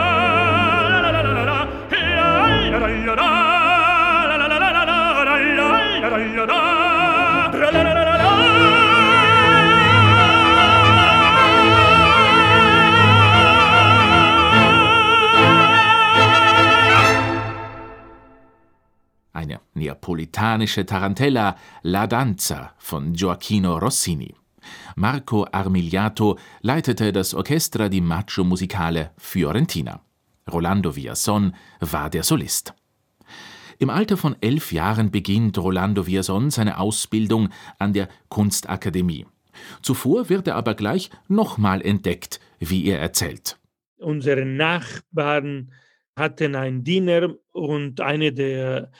la 0.90 1.02
la 1.02 1.12
la 1.12 1.22
la 1.22 1.22
la, 1.22 1.22
la 1.22 1.22
la 1.22 1.22
la 1.22 1.22
la 1.22 1.44
la, 1.44 1.68
la 1.82 2.78
la 2.78 2.80
la 2.80 2.92
la 2.92 3.16
la, 3.16 3.28
la 4.28 4.38
la 4.38 4.48
la 4.48 4.62
la 4.62 4.76
la, 4.76 5.68
la 6.02 6.10
la 6.10 6.18
la 6.18 7.72
la 7.72 7.84
la, 7.84 7.91
Eine 19.42 19.60
neapolitanische 19.74 20.86
Tarantella 20.86 21.58
La 21.82 22.06
Danza 22.06 22.76
von 22.78 23.14
Gioacchino 23.14 23.80
Rossini. 23.80 24.32
Marco 24.98 25.48
Armigliato 25.52 26.38
leitete 26.62 27.12
das 27.12 27.34
Orchestra 27.34 27.88
di 27.88 28.02
Maggio 28.02 28.44
Musicale 28.44 29.14
Fiorentina. 29.18 30.00
Rolando 30.48 30.96
Villason 30.96 31.56
war 31.80 32.12
der 32.12 32.22
Solist. 32.22 32.76
Im 33.80 33.90
Alter 33.90 34.16
von 34.16 34.36
elf 34.42 34.72
Jahren 34.72 35.10
beginnt 35.10 35.58
Rolando 35.58 36.06
Villason 36.06 36.52
seine 36.52 36.78
Ausbildung 36.78 37.50
an 37.80 37.94
der 37.94 38.10
Kunstakademie. 38.30 39.26
Zuvor 39.82 40.30
wird 40.30 40.50
er 40.50 40.56
aber 40.56 40.76
gleich 40.76 41.10
nochmal 41.28 41.82
entdeckt, 41.82 42.40
wie 42.60 42.86
er 42.86 43.00
erzählt. 43.00 43.58
Unsere 43.98 44.46
Nachbarn 44.46 45.72
hatten 46.16 46.56
einen 46.56 46.84
Diener 46.84 47.34
und 47.52 48.02
eine 48.02 48.34
der 48.34 48.92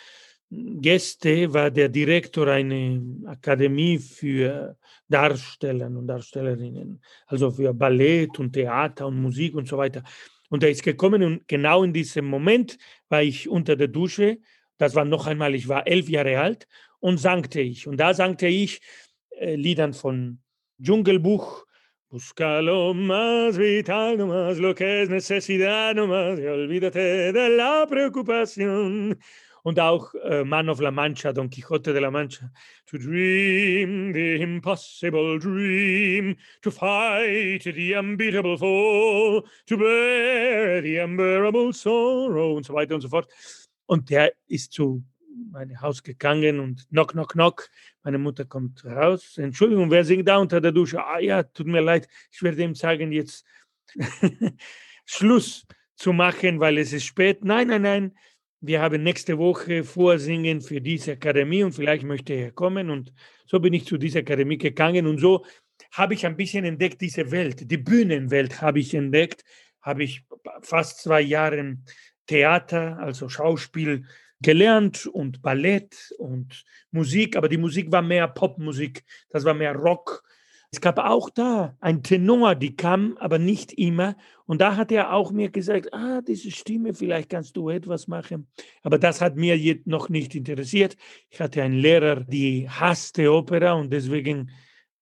Gäste 0.54 1.54
war 1.54 1.72
der 1.72 1.88
Direktor 1.88 2.48
einer 2.48 3.00
Akademie 3.30 3.98
für 3.98 4.76
Darsteller 5.08 5.88
und 5.88 6.08
Darstellerinnen, 6.08 7.02
also 7.28 7.52
für 7.52 7.74
Ballett 7.74 8.38
und 8.38 8.52
Theater 8.52 9.08
und 9.08 9.22
Musik 9.22 9.56
und 9.56 9.66
so 9.68 9.78
weiter. 9.78 10.04
Und 10.50 10.64
er 10.64 10.70
ist 10.70 10.84
gekommen 10.84 11.24
und 11.24 11.48
genau 11.48 11.84
in 11.84 11.94
diesem 11.94 12.26
Moment 12.26 12.78
war 13.08 13.24
ich 13.24 13.48
unter 13.48 13.78
der 13.78 13.88
Dusche. 13.88 14.40
Das 14.78 14.94
war 14.94 15.06
noch 15.06 15.26
einmal, 15.26 15.56
ich 15.56 15.70
war 15.70 15.88
elf 15.88 16.10
Jahre 16.10 16.40
alt 16.40 16.68
und 17.00 17.18
sangte 17.18 17.62
ich. 17.62 17.88
Und 17.88 17.96
da 17.96 18.14
sangte 18.14 18.48
ich 18.48 18.82
äh, 19.30 19.56
Liedern 19.56 19.94
von 19.94 20.40
Dschungelbuch, 20.82 21.66
Busca 22.10 22.62
lo 22.62 22.94
más 22.94 23.58
vital, 23.58 24.18
no 24.18 24.28
más 24.28 24.58
lo 24.58 24.76
que 24.76 25.04
es 25.04 25.10
necesidad, 25.10 25.96
no 25.96 26.08
más 26.08 26.38
y 26.38 26.46
olvídate 26.46 27.32
de 27.32 27.50
la 27.56 27.88
preocupación 27.90 29.18
und 29.64 29.80
auch 29.80 30.14
äh, 30.16 30.44
Man 30.44 30.70
of 30.70 30.80
La 30.80 30.92
Mancha, 30.92 31.34
Don 31.34 31.50
Quixote 31.50 31.94
de 31.94 32.02
la 32.02 32.12
Mancha. 32.12 32.52
To 32.88 32.98
dream 32.98 34.14
the 34.14 34.42
impossible 34.42 35.40
dream, 35.40 36.36
to 36.62 36.72
fight 36.72 37.64
the 37.64 37.96
unbeatable 37.96 38.58
foe, 38.58 39.44
to 39.68 39.78
bear 39.78 40.82
the 40.82 41.00
unbearable 41.00 41.74
sorrow 41.74 42.56
und 42.56 42.66
so 42.66 42.74
weiter 42.74 42.96
und 42.96 43.02
so 43.02 43.10
fort. 43.10 43.28
Und 43.86 44.10
der 44.10 44.34
ist 44.48 44.74
zu 44.74 45.04
meinem 45.52 45.80
Haus 45.82 46.04
gegangen 46.04 46.60
und 46.60 46.88
knock, 46.90 47.12
knock, 47.12 47.34
knock. 47.34 47.70
Meine 48.04 48.18
Mutter 48.18 48.46
kommt 48.46 48.84
raus. 48.86 49.38
Entschuldigung, 49.38 49.92
wer 49.92 50.04
singt 50.04 50.28
da 50.28 50.38
unter 50.38 50.60
der 50.60 50.72
Dusche? 50.72 51.04
Ah 51.04 51.20
ja, 51.20 51.44
tut 51.44 51.68
mir 51.68 51.82
leid, 51.82 52.08
ich 52.32 52.42
werde 52.42 52.64
ihm 52.64 52.76
sagen, 52.76 53.12
jetzt 53.12 53.46
Schluss 55.06 55.66
zu 55.96 56.14
machen, 56.14 56.60
weil 56.60 56.78
es 56.78 56.94
ist 56.94 57.06
spät. 57.06 57.44
Nein, 57.44 57.68
nein, 57.68 57.82
nein, 57.82 58.18
wir 58.62 58.82
haben 58.82 59.02
nächste 59.02 59.40
Woche 59.40 59.84
Vorsingen 59.84 60.62
für 60.62 60.80
diese 60.80 61.14
Akademie 61.14 61.64
und 61.64 61.74
vielleicht 61.74 62.04
möchte 62.04 62.34
er 62.34 62.52
kommen. 62.52 62.92
Und 62.92 63.12
so 63.46 63.60
bin 63.60 63.74
ich 63.74 63.86
zu 63.86 63.98
dieser 63.98 64.20
Akademie 64.20 64.60
gegangen. 64.60 65.08
Und 65.08 65.20
so 65.20 65.44
habe 65.92 66.14
ich 66.14 66.26
ein 66.26 66.38
bisschen 66.38 66.64
entdeckt, 66.64 67.02
diese 67.02 67.32
Welt, 67.32 67.70
die 67.70 67.78
Bühnenwelt 67.78 68.62
habe 68.62 68.80
ich 68.80 68.94
entdeckt, 68.94 69.44
habe 69.82 70.04
ich 70.04 70.24
fast 70.62 71.02
zwei 71.02 71.22
Jahre 71.22 71.78
Theater, 72.28 73.00
also 73.00 73.30
Schauspiel 73.30 74.06
gelernt 74.42 75.08
und 75.08 75.42
Ballett 75.42 76.14
und 76.18 76.64
Musik, 76.92 77.36
aber 77.36 77.50
die 77.50 77.58
Musik 77.58 77.92
war 77.92 78.02
mehr 78.02 78.28
Popmusik, 78.28 79.04
das 79.30 79.44
war 79.44 79.54
mehr 79.54 79.76
Rock, 79.76 80.24
es 80.74 80.80
gab 80.80 81.00
auch 81.00 81.30
da 81.30 81.76
ein 81.82 82.02
Tenor, 82.02 82.56
die 82.56 82.78
kam, 82.78 83.18
aber 83.20 83.40
nicht 83.40 83.74
immer. 83.74 84.16
Und 84.46 84.62
da 84.62 84.78
hat 84.78 84.90
er 84.92 85.14
auch 85.14 85.32
mir 85.34 85.50
gesagt, 85.50 85.94
ah, 85.94 86.22
diese 86.22 86.50
Stimme, 86.50 86.94
vielleicht 86.94 87.30
kannst 87.30 87.58
du 87.58 87.70
etwas 87.70 88.08
machen. 88.08 88.48
Aber 88.82 88.98
das 88.98 89.20
hat 89.20 89.36
mir 89.36 89.80
noch 89.84 90.08
nicht 90.08 90.34
interessiert. 90.34 90.96
Ich 91.30 91.42
hatte 91.42 91.62
einen 91.62 91.76
Lehrer, 91.76 92.22
die 92.22 92.70
hasste 92.70 93.34
Opera 93.34 93.74
und 93.74 93.92
deswegen 93.92 94.50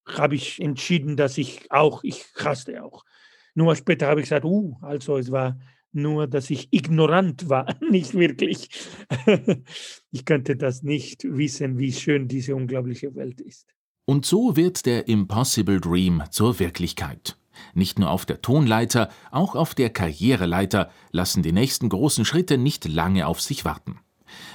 habe 0.08 0.34
ich 0.34 0.60
entschieden, 0.60 1.16
dass 1.16 1.38
ich 1.38 1.72
auch, 1.72 2.04
ich 2.04 2.26
hasste 2.36 2.84
auch. 2.84 3.06
Nur 3.54 3.76
später 3.76 4.08
habe 4.08 4.22
ich 4.22 4.26
gesagt, 4.26 4.46
uh, 4.46 4.76
also 4.82 5.18
es 5.18 5.32
war 5.32 5.60
nur, 5.92 6.26
dass 6.26 6.50
ich 6.50 6.70
ignorant 6.72 7.48
war, 7.48 7.76
nicht 7.92 8.16
wirklich. 8.16 8.70
ich 10.12 10.26
könnte 10.26 10.56
das 10.56 10.82
nicht 10.82 11.26
wissen, 11.26 11.78
wie 11.78 11.92
schön 11.94 12.28
diese 12.28 12.56
unglaubliche 12.56 13.14
Welt 13.14 13.40
ist. 13.40 13.68
Und 14.10 14.26
so 14.26 14.56
wird 14.56 14.88
der 14.88 15.08
Impossible 15.08 15.80
Dream 15.80 16.24
zur 16.32 16.58
Wirklichkeit. 16.58 17.38
Nicht 17.76 18.00
nur 18.00 18.10
auf 18.10 18.26
der 18.26 18.41
Tonleiter, 18.41 19.10
auch 19.30 19.54
auf 19.54 19.76
der 19.76 19.91
Karriereleiter 19.91 20.89
lassen 21.12 21.43
die 21.43 21.52
nächsten 21.52 21.89
großen 21.89 22.26
Schritte 22.26 22.58
nicht 22.58 22.88
lange 22.88 23.28
auf 23.28 23.39
sich 23.39 23.65
warten. 23.65 24.00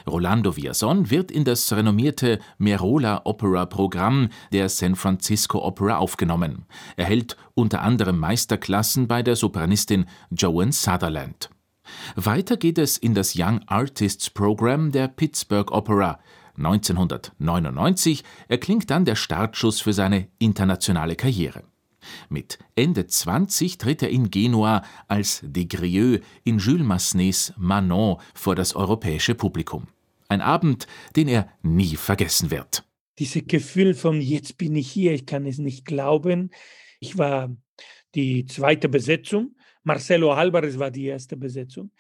Rolando 0.09 0.57
Villason 0.57 1.09
wird 1.09 1.31
in 1.31 1.45
das 1.45 1.73
renommierte 1.73 2.41
Merola 2.59 3.21
Opera 3.27 3.67
Programm 3.67 4.31
der 4.51 4.69
San 4.69 4.97
Francisco 4.97 5.65
Opera 5.65 5.99
aufgenommen. 5.99 6.67
Er 6.97 7.05
hält 7.05 7.37
unter 7.55 7.83
anderem 7.83 8.19
Meisterklassen 8.19 9.07
bei 9.07 9.23
der 9.23 9.37
Sopranistin 9.37 10.07
Joan 10.33 10.73
Sutherland. 10.73 11.49
Weiter 12.17 12.57
geht 12.57 12.79
es 12.79 12.99
in 12.99 13.15
das 13.15 13.35
Young 13.37 13.61
Artists 13.67 14.31
Program 14.31 14.91
der 14.91 15.07
Pittsburgh 15.07 15.71
Opera, 15.71 16.19
1999 16.57 18.23
erklingt 18.49 18.91
dann 18.91 19.05
der 19.05 19.17
Startschuss 19.17 19.81
für 19.81 19.93
seine 19.93 20.29
internationale 20.39 21.17
Karriere. 21.17 21.65
Mit 22.29 22.59
Ende 22.77 23.07
20 23.07 23.79
tritt 23.79 24.03
er 24.03 24.11
in 24.11 24.31
Genua 24.31 24.83
als 25.09 25.41
De 25.43 25.65
Grieux 25.65 26.25
in 26.45 26.59
Jules 26.59 26.87
Massenets 26.87 27.53
Manon 27.57 28.19
vor 28.35 28.55
das 28.55 28.77
europäische 28.77 29.35
Publikum. 29.35 29.89
Ein 30.29 30.41
Abend, 30.41 30.87
den 31.17 31.29
er 31.29 31.49
nie 31.63 31.97
vergessen 31.97 32.51
wird. 32.51 32.85
Dieses 33.19 33.47
Gefühl 33.47 33.95
von 33.95 34.21
jetzt 34.21 34.59
bin 34.59 34.75
ich 34.75 34.91
hier, 34.91 35.13
ich 35.13 35.27
kann 35.27 35.47
es 35.47 35.59
nicht 35.59 35.85
glauben. 35.85 36.51
Ich 36.99 37.17
war 37.17 37.55
die 38.15 38.45
zweite 38.47 38.89
Besetzung. 38.89 39.57
Marcelo 39.85 40.33
Alvarez 40.33 40.79
war 40.79 40.91
die 40.91 41.07
erste 41.07 41.37
Besetzung. 41.37 41.91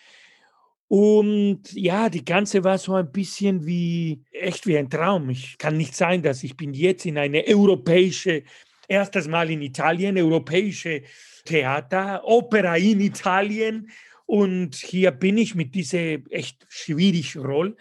Und 0.96 1.72
ja, 1.72 2.09
die 2.09 2.24
ganze 2.24 2.62
war 2.62 2.78
so 2.78 2.94
ein 2.94 3.11
bisschen 3.11 3.66
wie, 3.66 4.22
echt 4.30 4.64
wie 4.64 4.78
ein 4.78 4.88
Traum. 4.88 5.28
Ich 5.28 5.59
kann 5.59 5.76
nicht 5.76 5.96
sein, 5.96 6.22
dass 6.22 6.44
ich 6.44 6.57
bin 6.57 6.72
jetzt 6.72 7.04
in 7.04 7.18
eine 7.18 7.42
europäische, 7.48 8.44
erstes 8.87 9.26
Mal 9.26 9.50
in 9.50 9.61
Italien, 9.61 10.16
europäische 10.16 11.02
Theater, 11.44 12.22
Opera 12.24 12.76
in 12.76 13.00
Italien. 13.00 13.90
Und 14.26 14.76
hier 14.76 15.11
bin 15.11 15.37
ich 15.37 15.57
mit 15.57 15.74
dieser 15.74 16.18
echt 16.30 16.64
schwierigen 16.68 17.44
Rolle 17.44 17.76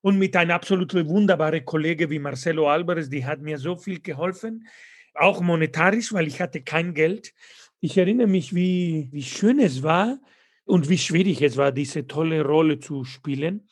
und 0.00 0.20
mit 0.20 0.36
einem 0.36 0.52
absolut 0.52 0.94
wunderbaren 0.94 1.64
Kollege 1.64 2.08
wie 2.10 2.20
Marcelo 2.20 2.68
Alvarez, 2.68 3.08
die 3.08 3.26
hat 3.26 3.40
mir 3.40 3.58
so 3.58 3.74
viel 3.74 3.98
geholfen, 3.98 4.68
auch 5.14 5.40
monetarisch, 5.40 6.12
weil 6.12 6.28
ich 6.28 6.40
hatte 6.40 6.62
kein 6.62 6.94
Geld. 6.94 7.34
Ich 7.80 7.98
erinnere 7.98 8.28
mich, 8.28 8.54
wie, 8.54 9.08
wie 9.10 9.24
schön 9.24 9.58
es 9.58 9.82
war, 9.82 10.20
und 10.64 10.88
wie 10.88 10.98
schwierig 10.98 11.42
es 11.42 11.56
war, 11.56 11.72
diese 11.72 12.06
tolle 12.06 12.44
Rolle 12.44 12.78
zu 12.78 13.04
spielen. 13.04 13.68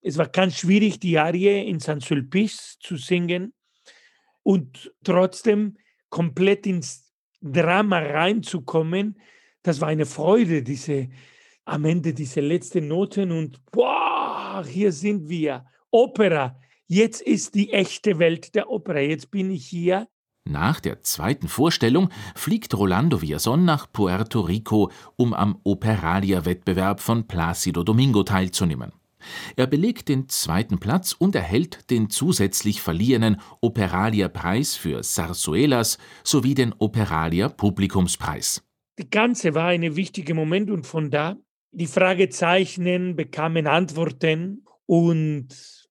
Es 0.00 0.18
war 0.18 0.28
ganz 0.28 0.58
schwierig, 0.58 1.00
die 1.00 1.18
Arie 1.18 1.68
in 1.68 1.80
San 1.80 2.00
Sulpice 2.00 2.78
zu 2.80 2.96
singen 2.96 3.52
und 4.42 4.92
trotzdem 5.04 5.76
komplett 6.08 6.66
ins 6.66 7.12
Drama 7.40 7.98
reinzukommen. 7.98 9.20
Das 9.62 9.80
war 9.80 9.88
eine 9.88 10.06
Freude, 10.06 10.62
diese 10.62 11.08
am 11.64 11.84
Ende 11.84 12.14
diese 12.14 12.40
letzten 12.40 12.88
Noten 12.88 13.30
und 13.30 13.64
boah, 13.70 14.64
hier 14.66 14.90
sind 14.90 15.28
wir. 15.28 15.66
Opera. 15.90 16.58
Jetzt 16.86 17.20
ist 17.20 17.54
die 17.54 17.72
echte 17.72 18.18
Welt 18.18 18.54
der 18.54 18.70
Opera. 18.70 19.00
Jetzt 19.00 19.30
bin 19.30 19.50
ich 19.50 19.66
hier 19.66 20.08
nach 20.48 20.80
der 20.80 21.02
zweiten 21.02 21.48
Vorstellung 21.48 22.08
fliegt 22.34 22.74
Rolando 22.74 23.22
Villason 23.22 23.64
nach 23.64 23.90
Puerto 23.92 24.40
Rico, 24.40 24.90
um 25.16 25.34
am 25.34 25.60
Operalia-Wettbewerb 25.64 27.00
von 27.00 27.24
Plácido 27.28 27.84
Domingo 27.84 28.22
teilzunehmen. 28.22 28.92
Er 29.56 29.66
belegt 29.66 30.08
den 30.08 30.28
zweiten 30.28 30.78
Platz 30.78 31.12
und 31.12 31.34
erhält 31.34 31.90
den 31.90 32.10
zusätzlich 32.10 32.80
verliehenen 32.80 33.40
Operalia-Preis 33.60 34.76
für 34.76 35.02
Zarzuelas 35.02 35.98
sowie 36.24 36.54
den 36.54 36.74
Operalia-Publikumspreis. 36.78 38.62
Das 38.96 39.06
Ganze 39.10 39.54
war 39.54 39.68
ein 39.68 39.96
wichtiger 39.96 40.34
Moment 40.34 40.70
und 40.70 40.86
von 40.86 41.10
da 41.10 41.36
die 41.72 41.86
Fragezeichen 41.86 43.14
bekamen 43.14 43.66
Antworten 43.66 44.64
und 44.86 45.48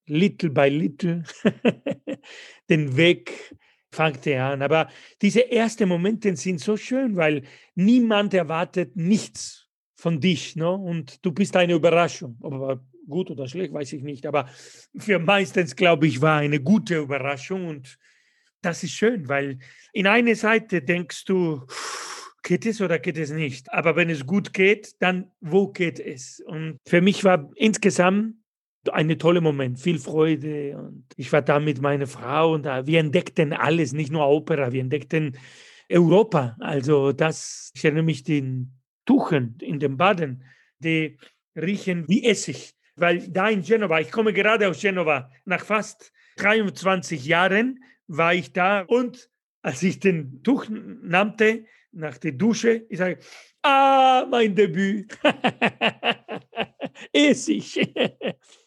little 0.07 0.49
by 0.49 0.69
little 0.69 1.23
den 2.69 2.97
Weg 2.97 3.55
fängt 3.91 4.25
er 4.27 4.45
an. 4.45 4.61
Aber 4.61 4.89
diese 5.21 5.51
ersten 5.51 5.89
Momente 5.89 6.35
sind 6.35 6.59
so 6.59 6.77
schön, 6.77 7.15
weil 7.15 7.43
niemand 7.75 8.33
erwartet 8.33 8.95
nichts 8.95 9.67
von 9.95 10.19
dich. 10.19 10.55
Ne? 10.55 10.69
Und 10.69 11.25
du 11.25 11.31
bist 11.31 11.55
eine 11.55 11.73
Überraschung. 11.73 12.37
Aber 12.43 12.83
gut 13.07 13.31
oder 13.31 13.47
schlecht, 13.47 13.73
weiß 13.73 13.93
ich 13.93 14.03
nicht. 14.03 14.25
Aber 14.25 14.49
für 14.97 15.19
meistens, 15.19 15.75
glaube 15.75 16.07
ich, 16.07 16.21
war 16.21 16.39
eine 16.39 16.59
gute 16.59 16.97
Überraschung. 16.97 17.67
Und 17.67 17.97
das 18.61 18.83
ist 18.83 18.91
schön, 18.91 19.27
weil 19.27 19.59
in 19.93 20.07
einer 20.07 20.35
Seite 20.35 20.81
denkst 20.81 21.25
du, 21.25 21.65
geht 22.43 22.65
es 22.65 22.81
oder 22.81 22.99
geht 22.99 23.17
es 23.17 23.31
nicht? 23.31 23.71
Aber 23.73 23.95
wenn 23.95 24.09
es 24.09 24.25
gut 24.25 24.53
geht, 24.53 25.01
dann 25.01 25.31
wo 25.41 25.67
geht 25.67 25.99
es? 25.99 26.41
Und 26.45 26.79
für 26.85 27.01
mich 27.01 27.23
war 27.23 27.49
insgesamt 27.55 28.35
ein 28.91 29.19
toller 29.19 29.41
Moment, 29.41 29.79
viel 29.79 29.99
Freude. 29.99 30.77
Und 30.77 31.05
ich 31.15 31.31
war 31.31 31.41
da 31.41 31.59
mit 31.59 31.81
meiner 31.81 32.07
Frau 32.07 32.53
und 32.53 32.65
da, 32.65 32.85
wir 32.85 32.99
entdeckten 32.99 33.53
alles, 33.53 33.93
nicht 33.93 34.11
nur 34.11 34.27
Opera, 34.27 34.71
wir 34.71 34.81
entdeckten 34.81 35.37
Europa. 35.89 36.55
Also 36.59 37.11
das, 37.11 37.71
ich 37.75 37.83
erinnere 37.83 38.03
mich 38.03 38.23
den 38.23 38.73
Tuchen 39.05 39.57
in 39.61 39.79
den 39.79 39.97
Baden, 39.97 40.43
die 40.79 41.17
riechen 41.55 42.07
wie 42.07 42.25
Essig. 42.25 42.73
Weil 42.95 43.27
da 43.29 43.49
in 43.49 43.61
Genova, 43.61 43.99
ich 43.99 44.11
komme 44.11 44.33
gerade 44.33 44.67
aus 44.67 44.81
Genova, 44.81 45.29
nach 45.45 45.63
fast 45.63 46.11
23 46.37 47.25
Jahren 47.25 47.83
war 48.07 48.33
ich 48.33 48.53
da 48.53 48.81
und 48.81 49.29
als 49.61 49.83
ich 49.83 49.99
den 49.99 50.41
Tuch 50.43 50.65
nahmte, 50.69 51.65
nach 51.91 52.17
der 52.17 52.31
Dusche, 52.33 52.85
ich 52.89 52.97
sage, 52.97 53.19
ah, 53.63 54.25
mein 54.29 54.55
Debüt. 54.55 55.17
Essig. 57.13 57.93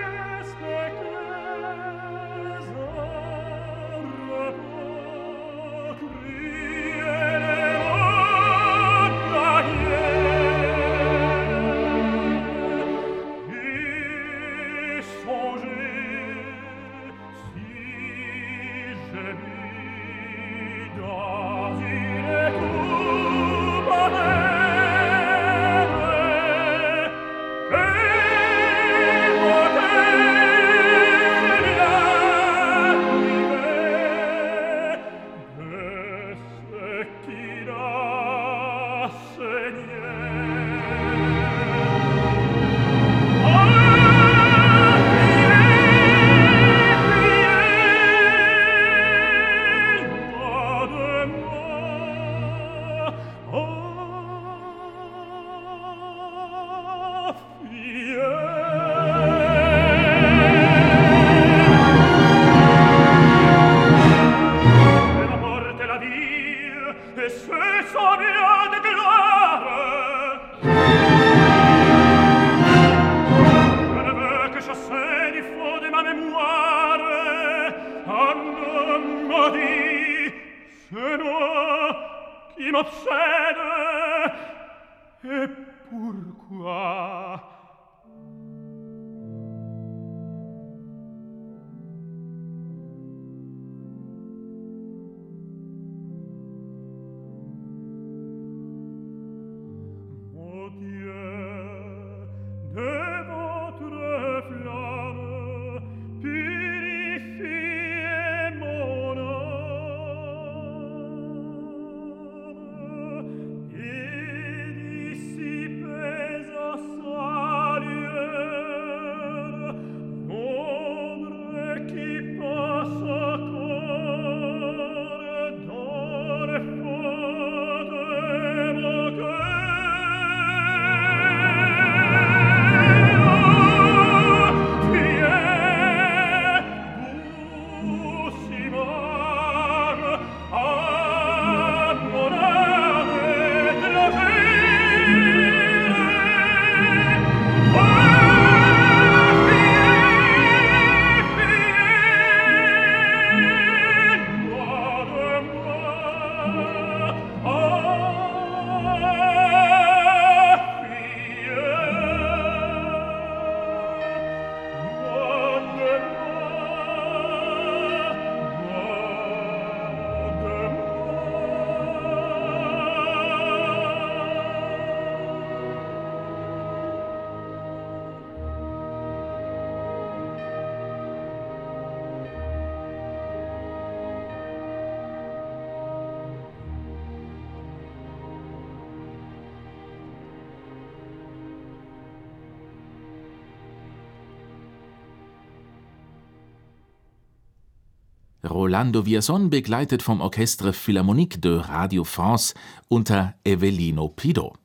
Rolando 198.43 199.05
Villazon 199.05 199.51
begleitet 199.51 200.01
vom 200.01 200.19
Orchestre 200.19 200.73
Philharmonique 200.73 201.39
de 201.41 201.59
Radio 201.59 202.03
France 202.03 202.55
unter 202.87 203.35
Evelino 203.43 204.09
Pido. 204.09 204.55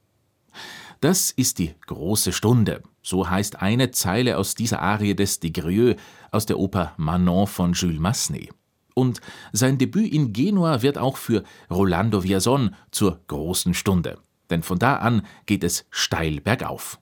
Das 1.00 1.30
ist 1.30 1.58
die 1.58 1.74
große 1.86 2.32
Stunde, 2.32 2.82
so 3.02 3.28
heißt 3.28 3.60
eine 3.60 3.90
Zeile 3.90 4.38
aus 4.38 4.54
dieser 4.54 4.80
Arie 4.80 5.14
des 5.14 5.40
Desgrieux 5.40 5.96
aus 6.30 6.46
der 6.46 6.58
Oper 6.58 6.94
Manon 6.96 7.46
von 7.46 7.74
Jules 7.74 8.00
Massenet. 8.00 8.48
Und 8.94 9.20
sein 9.52 9.76
Debüt 9.76 10.10
in 10.10 10.32
Genua 10.32 10.80
wird 10.80 10.96
auch 10.96 11.18
für 11.18 11.44
Rolando 11.70 12.22
Villazon 12.24 12.74
zur 12.90 13.20
großen 13.26 13.74
Stunde, 13.74 14.18
denn 14.48 14.62
von 14.62 14.78
da 14.78 14.96
an 14.96 15.20
geht 15.44 15.62
es 15.62 15.84
steil 15.90 16.40
bergauf. 16.40 16.98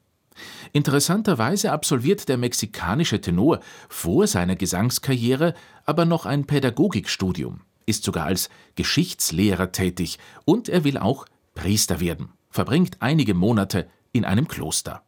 Interessanterweise 0.73 1.73
absolviert 1.73 2.29
der 2.29 2.37
mexikanische 2.37 3.20
Tenor 3.20 3.61
vor 3.88 4.27
seiner 4.27 4.57
Gesangskarriere 4.57 5.55
aber 5.85 6.05
noch 6.05 6.27
ein 6.27 6.47
Pädagogikstudium, 6.47 7.61
ist 7.87 8.05
sogar 8.05 8.27
als 8.27 8.49
Geschichtslehrer 8.75 9.73
tätig 9.73 10.18
und 10.44 10.68
er 10.68 10.85
will 10.85 10.99
auch 10.99 11.27
Priester 11.55 12.01
werden, 12.01 12.31
verbringt 12.51 12.97
einige 13.01 13.35
Monate 13.35 13.88
in 14.12 14.25
einem 14.25 14.49
Kloster. 14.49 15.03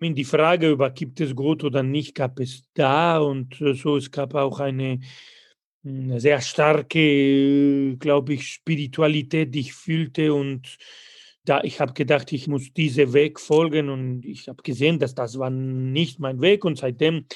Die 0.00 0.24
Frage 0.24 0.70
über 0.70 0.90
gibt 0.90 1.20
es 1.20 1.34
Gott 1.34 1.64
oder 1.64 1.82
nicht 1.82 2.14
gab 2.14 2.38
es 2.38 2.64
da 2.74 3.18
und 3.18 3.56
so 3.74 3.96
es 3.96 4.10
gab 4.10 4.34
auch 4.34 4.60
eine 4.60 5.00
hm, 5.82 6.18
sehr 6.18 6.40
starke, 6.40 7.96
glaube 7.96 8.34
ich, 8.34 8.48
Spiritualität, 8.48 9.54
die 9.54 9.60
ich 9.60 9.72
fühlte 9.72 10.34
und 10.34 10.76
Da 11.44 11.62
ich 11.62 11.80
habe 11.80 11.92
gedacht, 11.92 12.32
ich 12.32 12.48
muss 12.48 12.72
diese 12.72 13.12
Weg 13.12 13.38
folgen 13.38 13.90
und 13.90 14.24
ich 14.24 14.48
habe 14.48 14.62
gesehen, 14.62 14.98
dass 14.98 15.14
das 15.14 15.38
war 15.38 15.50
nicht 15.50 16.18
mein 16.18 16.40
Weg 16.40 16.64
und 16.64 16.78
seitdem 16.78 17.26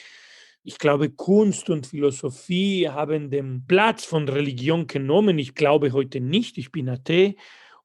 ich 0.64 0.78
glaube, 0.78 1.08
Kunst 1.08 1.70
und 1.70 1.86
Philosophie 1.86 2.88
haben 2.90 3.30
den 3.30 3.64
Platz 3.66 4.04
von 4.04 4.28
Religion 4.28 4.86
genommen. 4.86 5.38
Ich 5.38 5.54
glaube 5.54 5.92
heute 5.92 6.20
nicht, 6.20 6.58
ich 6.58 6.70
bin 6.70 6.90
Athee 6.90 7.36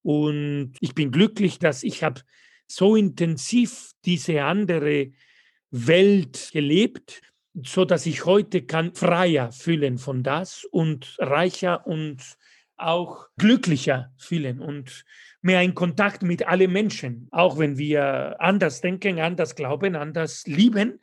und 0.02 0.74
ich 0.82 0.94
bin 0.94 1.12
glücklich, 1.12 1.60
dass 1.60 1.84
ich 1.84 2.04
habe 2.04 2.22
so 2.68 2.98
intensiv 2.98 3.92
diese 4.04 4.44
andere 4.44 5.12
Welt 5.72 6.50
gelebt, 6.52 7.22
so 7.54 7.86
dass 7.86 8.06
ich 8.06 8.26
heute 8.26 8.64
kann 8.64 8.94
freier 8.94 9.52
fühlen 9.52 9.98
von 9.98 10.22
das 10.24 10.66
und 10.66 11.16
reicher 11.20 11.88
und 11.88 12.18
auch 12.76 13.28
glücklicher 13.38 14.12
fühlen 14.18 14.60
und 14.60 15.06
mehr 15.44 15.62
in 15.62 15.76
Kontakt 15.76 16.24
mit 16.24 16.48
allen 16.48 16.72
Menschen, 16.72 17.28
auch 17.32 17.60
wenn 17.60 17.78
wir 17.78 18.38
anders 18.40 18.82
denken, 18.82 19.20
anders 19.20 19.56
glauben, 19.56 19.96
anders 19.96 20.48
lieben. 20.48 21.00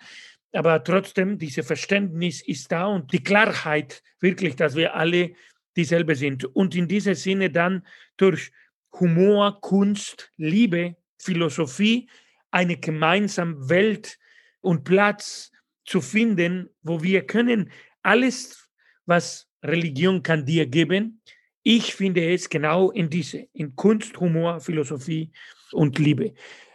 Aber 0.53 0.83
trotzdem, 0.83 1.39
dieses 1.39 1.67
Verständnis 1.67 2.43
ist 2.47 2.73
da 2.73 2.87
und 2.87 3.13
die 3.13 3.23
Klarheit 3.23 4.03
wirklich, 4.19 4.57
dass 4.57 4.75
wir 4.75 4.97
alle 4.97 5.33
dieselbe 5.77 6.17
sind. 6.17 6.45
Und 6.57 6.75
in 6.75 6.89
diesem 6.89 7.15
Sinne 7.15 7.51
dann 7.51 7.87
durch 8.17 8.51
Humor, 8.99 9.61
Kunst, 9.61 10.33
Liebe, 10.37 10.97
Philosophie 11.19 12.09
eine 12.51 12.79
gemeinsame 12.79 13.69
Welt 13.69 14.19
und 14.63 14.85
Platz 14.85 15.53
zu 15.85 16.01
finden, 16.01 16.71
wo 16.83 17.03
wir 17.03 17.27
können 17.27 17.71
alles, 18.03 18.69
was 19.05 19.49
Religion 19.63 20.23
kann 20.23 20.47
dir 20.47 20.67
geben, 20.67 21.21
ich 21.63 21.95
finde 21.95 22.33
es 22.33 22.49
genau 22.49 22.91
in 22.91 23.11
diese, 23.11 23.47
in 23.53 23.77
Kunst, 23.77 24.19
Humor, 24.21 24.61
Philosophie 24.61 25.31
und 25.73 25.99
Liebe. 25.99 26.35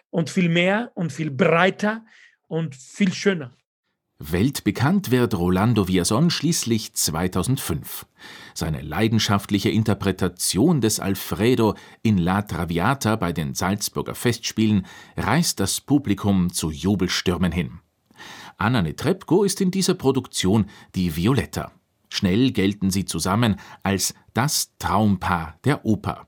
Und 0.10 0.30
viel 0.30 0.50
mehr 0.50 0.92
und 0.96 1.12
viel 1.12 1.32
breiter 1.32 2.06
und 2.48 2.76
viel 2.76 3.14
schöner. 3.14 3.56
Weltbekannt 4.18 5.12
wird 5.12 5.34
Rolando 5.36 5.90
Villazon 5.90 6.30
schließlich 6.30 6.94
2005. 6.94 8.06
Seine 8.54 8.82
leidenschaftliche 8.82 9.70
Interpretation 9.70 10.80
des 10.80 11.02
Alfredo 11.02 11.76
in 12.02 12.18
La 12.18 12.44
Traviata 12.44 13.18
bei 13.18 13.34
den 13.34 13.56
Salzburger 13.56 14.16
Festspielen 14.16 14.86
reißt 15.18 15.60
das 15.60 15.82
Publikum 15.82 16.54
zu 16.54 16.72
Jubelstürmen 16.72 17.52
hin. 17.52 17.82
Anna 18.58 18.82
Netrebko 18.82 19.44
ist 19.44 19.60
in 19.60 19.70
dieser 19.70 19.96
Produktion 19.96 20.68
die 20.96 21.18
Violetta. 21.18 21.74
Schnell 22.16 22.52
gelten 22.52 22.92
sie 22.92 23.04
zusammen 23.04 23.58
als 23.84 24.14
das 24.34 24.72
Traumpaar 24.80 25.60
der 25.66 25.84
Oper. 25.86 26.28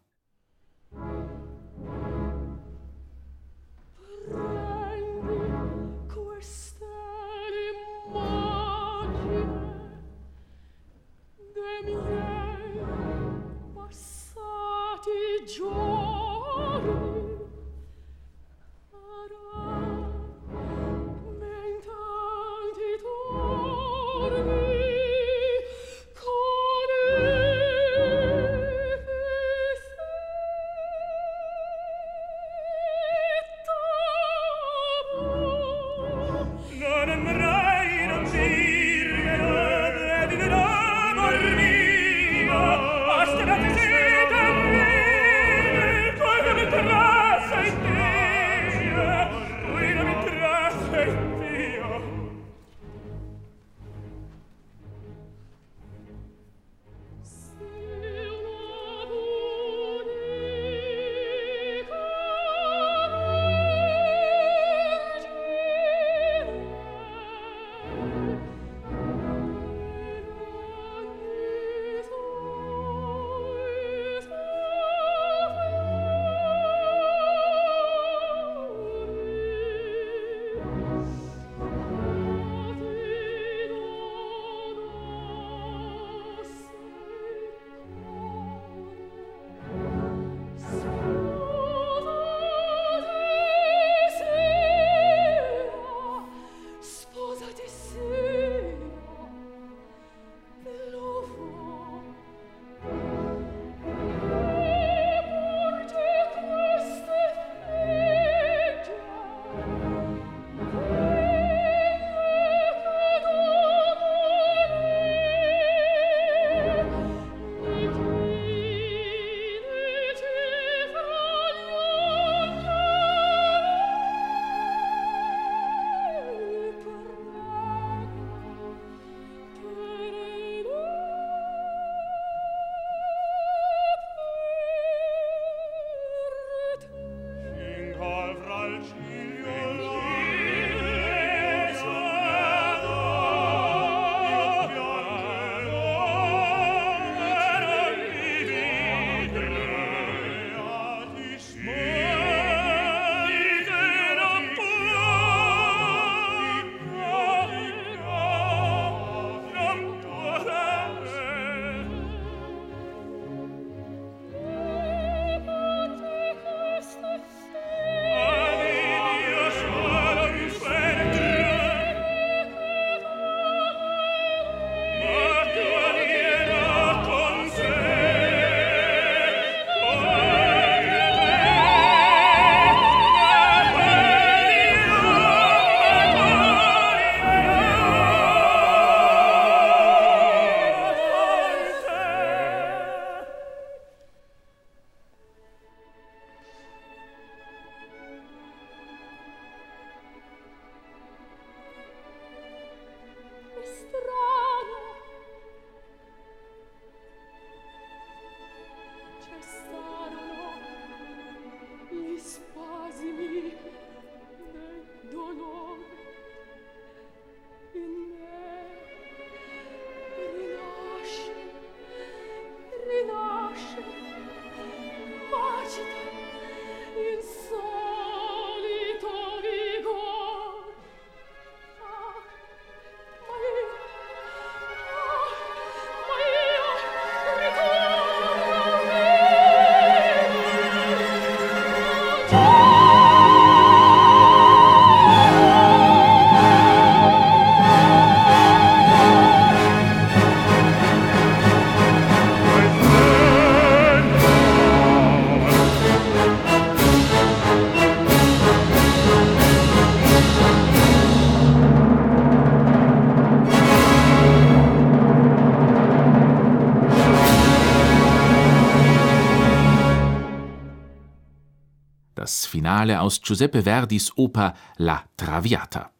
Das 272.27 272.45
Finale 272.45 272.99
aus 272.99 273.21
Giuseppe 273.21 273.63
Verdis 273.63 274.11
Oper 274.17 274.53
La 274.75 275.05
Traviata. 275.15 275.91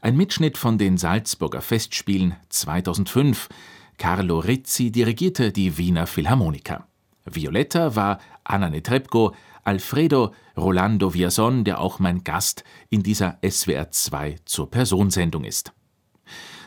Ein 0.00 0.16
Mitschnitt 0.16 0.56
von 0.56 0.78
den 0.78 0.96
Salzburger 0.96 1.60
Festspielen 1.60 2.36
2005. 2.50 3.48
Carlo 3.98 4.38
Rizzi 4.38 4.92
dirigierte 4.92 5.50
die 5.50 5.76
Wiener 5.76 6.06
Philharmoniker. 6.06 6.86
Violetta 7.24 7.96
war 7.96 8.20
Anna 8.44 8.70
Netrebko, 8.70 9.34
Alfredo 9.64 10.32
Rolando 10.56 11.14
Viason, 11.14 11.64
der 11.64 11.80
auch 11.80 11.98
mein 11.98 12.22
Gast 12.22 12.62
in 12.88 13.02
dieser 13.02 13.38
SWR 13.44 13.90
2 13.90 14.36
zur 14.44 14.70
Personsendung 14.70 15.42
ist. 15.42 15.72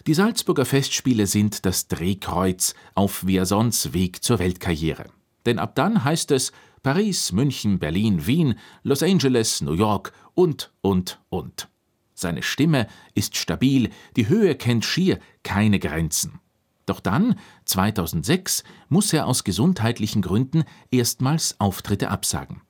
Die 0.08 0.14
Salzburger 0.14 0.66
Festspiele 0.66 1.26
sind 1.26 1.66
das 1.66 1.88
Drehkreuz 1.88 2.76
auf 2.96 3.26
Viasons 3.26 3.94
Weg 3.94 4.26
zur 4.26 4.40
Weltkarriere. 4.40 5.06
Denn 5.46 5.58
ab 5.58 5.74
dann 5.76 6.04
heißt 6.04 6.32
es 6.32 6.52
Paris, 6.86 7.32
München, 7.32 7.80
Berlin, 7.80 8.28
Wien, 8.28 8.54
Los 8.84 9.02
Angeles, 9.02 9.60
New 9.60 9.74
York 9.74 10.14
und, 10.36 10.72
und, 10.82 11.20
und. 11.30 11.68
Seine 12.14 12.44
Stimme 12.44 12.86
ist 13.16 13.38
stabil, 13.38 13.90
die 14.16 14.30
Höhe 14.30 14.54
kennt 14.54 14.86
schier 14.86 15.18
keine 15.42 15.80
Grenzen. 15.80 16.40
Doch 16.86 17.00
dann, 17.00 17.40
2006, 17.66 18.64
muss 18.88 19.12
er 19.14 19.26
aus 19.26 19.44
gesundheitlichen 19.44 20.22
Gründen 20.22 20.64
erstmals 20.92 21.60
Auftritte 21.60 22.12
absagen. 22.12 22.62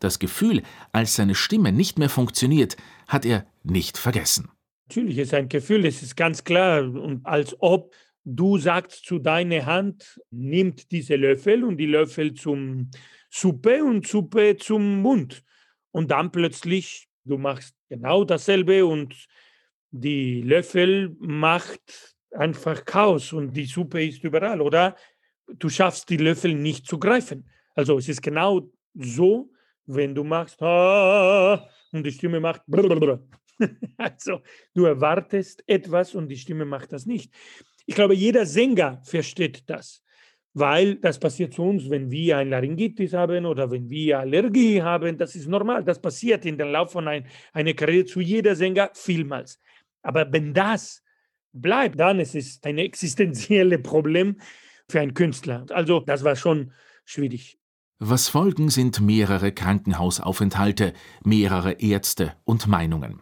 Das 0.00 0.18
Gefühl, 0.18 0.64
als 0.90 1.14
seine 1.14 1.36
Stimme 1.36 1.70
nicht 1.70 1.96
mehr 1.96 2.10
funktioniert, 2.10 2.76
hat 3.06 3.24
er 3.24 3.46
nicht 3.62 3.98
vergessen. 3.98 4.48
Natürlich 4.88 5.18
ist 5.18 5.32
ein 5.32 5.48
Gefühl, 5.48 5.86
es 5.86 6.02
ist 6.02 6.16
ganz 6.16 6.42
klar. 6.42 6.82
Und 6.82 7.24
als 7.24 7.54
ob 7.60 7.94
du 8.24 8.58
sagst 8.58 9.04
zu 9.04 9.20
deiner 9.20 9.64
Hand, 9.64 10.20
nimmt 10.32 10.90
diese 10.90 11.14
Löffel 11.14 11.62
und 11.62 11.76
die 11.76 11.86
Löffel 11.86 12.34
zum 12.34 12.90
Suppe 13.30 13.84
und 13.84 14.06
Suppe 14.06 14.56
zum 14.56 15.00
Mund. 15.00 15.42
Und 15.92 16.10
dann 16.10 16.30
plötzlich, 16.30 17.08
du 17.24 17.38
machst 17.38 17.74
genau 17.88 18.24
dasselbe 18.24 18.84
und 18.84 19.14
die 19.90 20.42
Löffel 20.42 21.16
macht 21.18 22.16
einfach 22.32 22.84
Chaos 22.84 23.32
und 23.32 23.56
die 23.56 23.64
Suppe 23.64 24.04
ist 24.04 24.22
überall. 24.22 24.60
Oder 24.60 24.96
du 25.46 25.68
schaffst 25.68 26.08
die 26.10 26.16
Löffel 26.16 26.54
nicht 26.54 26.86
zu 26.86 26.98
greifen. 26.98 27.48
Also 27.74 27.98
es 27.98 28.08
ist 28.08 28.22
genau 28.22 28.70
so, 28.94 29.50
wenn 29.86 30.14
du 30.14 30.24
machst 30.24 30.60
und 30.60 32.06
die 32.06 32.12
Stimme 32.12 32.40
macht 32.40 32.62
Also 33.96 34.40
du 34.74 34.84
erwartest 34.84 35.62
etwas 35.66 36.14
und 36.14 36.28
die 36.28 36.36
Stimme 36.36 36.64
macht 36.64 36.92
das 36.92 37.06
nicht. 37.06 37.32
Ich 37.86 37.94
glaube, 37.94 38.14
jeder 38.14 38.46
Sänger 38.46 39.02
versteht 39.04 39.68
das, 39.68 40.02
weil 40.54 40.96
das 40.96 41.18
passiert 41.18 41.54
zu 41.54 41.62
uns, 41.62 41.88
wenn 41.88 42.10
wir 42.10 42.38
ein 42.38 42.50
Laryngitis 42.50 43.12
haben 43.12 43.46
oder 43.46 43.70
wenn 43.70 43.88
wir 43.88 44.18
Allergie 44.18 44.82
haben. 44.82 45.16
Das 45.16 45.34
ist 45.36 45.48
normal. 45.48 45.84
Das 45.84 46.00
passiert 46.00 46.44
in 46.44 46.58
den 46.58 46.72
Lauf 46.72 46.92
von 46.92 47.06
ein, 47.06 47.26
einer 47.52 47.74
Karriere 47.74 48.04
zu 48.04 48.20
jeder 48.20 48.56
Sänger 48.56 48.90
vielmals. 48.94 49.60
Aber 50.02 50.32
wenn 50.32 50.52
das 50.52 51.02
bleibt, 51.52 52.00
dann 52.00 52.20
ist 52.20 52.34
es 52.34 52.60
ein 52.62 52.78
existenzielles 52.78 53.82
Problem 53.82 54.36
für 54.88 55.00
einen 55.00 55.14
Künstler. 55.14 55.66
Also 55.70 56.00
das 56.00 56.24
war 56.24 56.36
schon 56.36 56.72
schwierig. 57.04 57.58
Was 57.98 58.28
folgen 58.28 58.70
sind 58.70 59.00
mehrere 59.00 59.52
Krankenhausaufenthalte, 59.52 60.94
mehrere 61.22 61.72
Ärzte 61.72 62.34
und 62.44 62.66
Meinungen. 62.66 63.20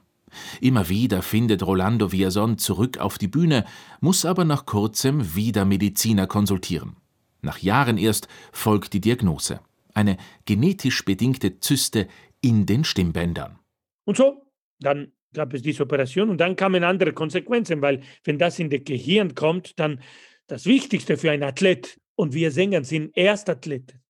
Immer 0.60 0.88
wieder 0.88 1.22
findet 1.22 1.66
Rolando 1.66 2.12
Villason 2.12 2.58
zurück 2.58 2.98
auf 2.98 3.18
die 3.18 3.28
Bühne, 3.28 3.64
muss 4.00 4.24
aber 4.24 4.44
nach 4.44 4.66
kurzem 4.66 5.34
wieder 5.34 5.64
Mediziner 5.64 6.26
konsultieren. 6.26 6.96
Nach 7.40 7.58
Jahren 7.58 7.98
erst 7.98 8.28
folgt 8.52 8.92
die 8.92 9.00
Diagnose. 9.00 9.60
Eine 9.94 10.16
genetisch 10.44 11.04
bedingte 11.04 11.60
Zyste 11.60 12.08
in 12.40 12.66
den 12.66 12.84
Stimmbändern. 12.84 13.58
Und 14.04 14.16
so, 14.16 14.46
dann 14.80 15.12
gab 15.32 15.52
es 15.54 15.62
diese 15.62 15.82
Operation 15.82 16.30
und 16.30 16.38
dann 16.38 16.56
kamen 16.56 16.84
andere 16.84 17.12
Konsequenzen, 17.12 17.82
weil 17.82 18.02
wenn 18.24 18.38
das 18.38 18.58
in 18.58 18.70
das 18.70 18.84
Gehirn 18.84 19.34
kommt, 19.34 19.78
dann 19.78 20.00
das 20.46 20.66
Wichtigste 20.66 21.16
für 21.16 21.30
einen 21.30 21.42
Athlet, 21.42 21.98
und 22.18 22.34
wir 22.34 22.50
Sänger 22.50 22.82
sind 22.82 23.16
Erstathleten. 23.16 24.02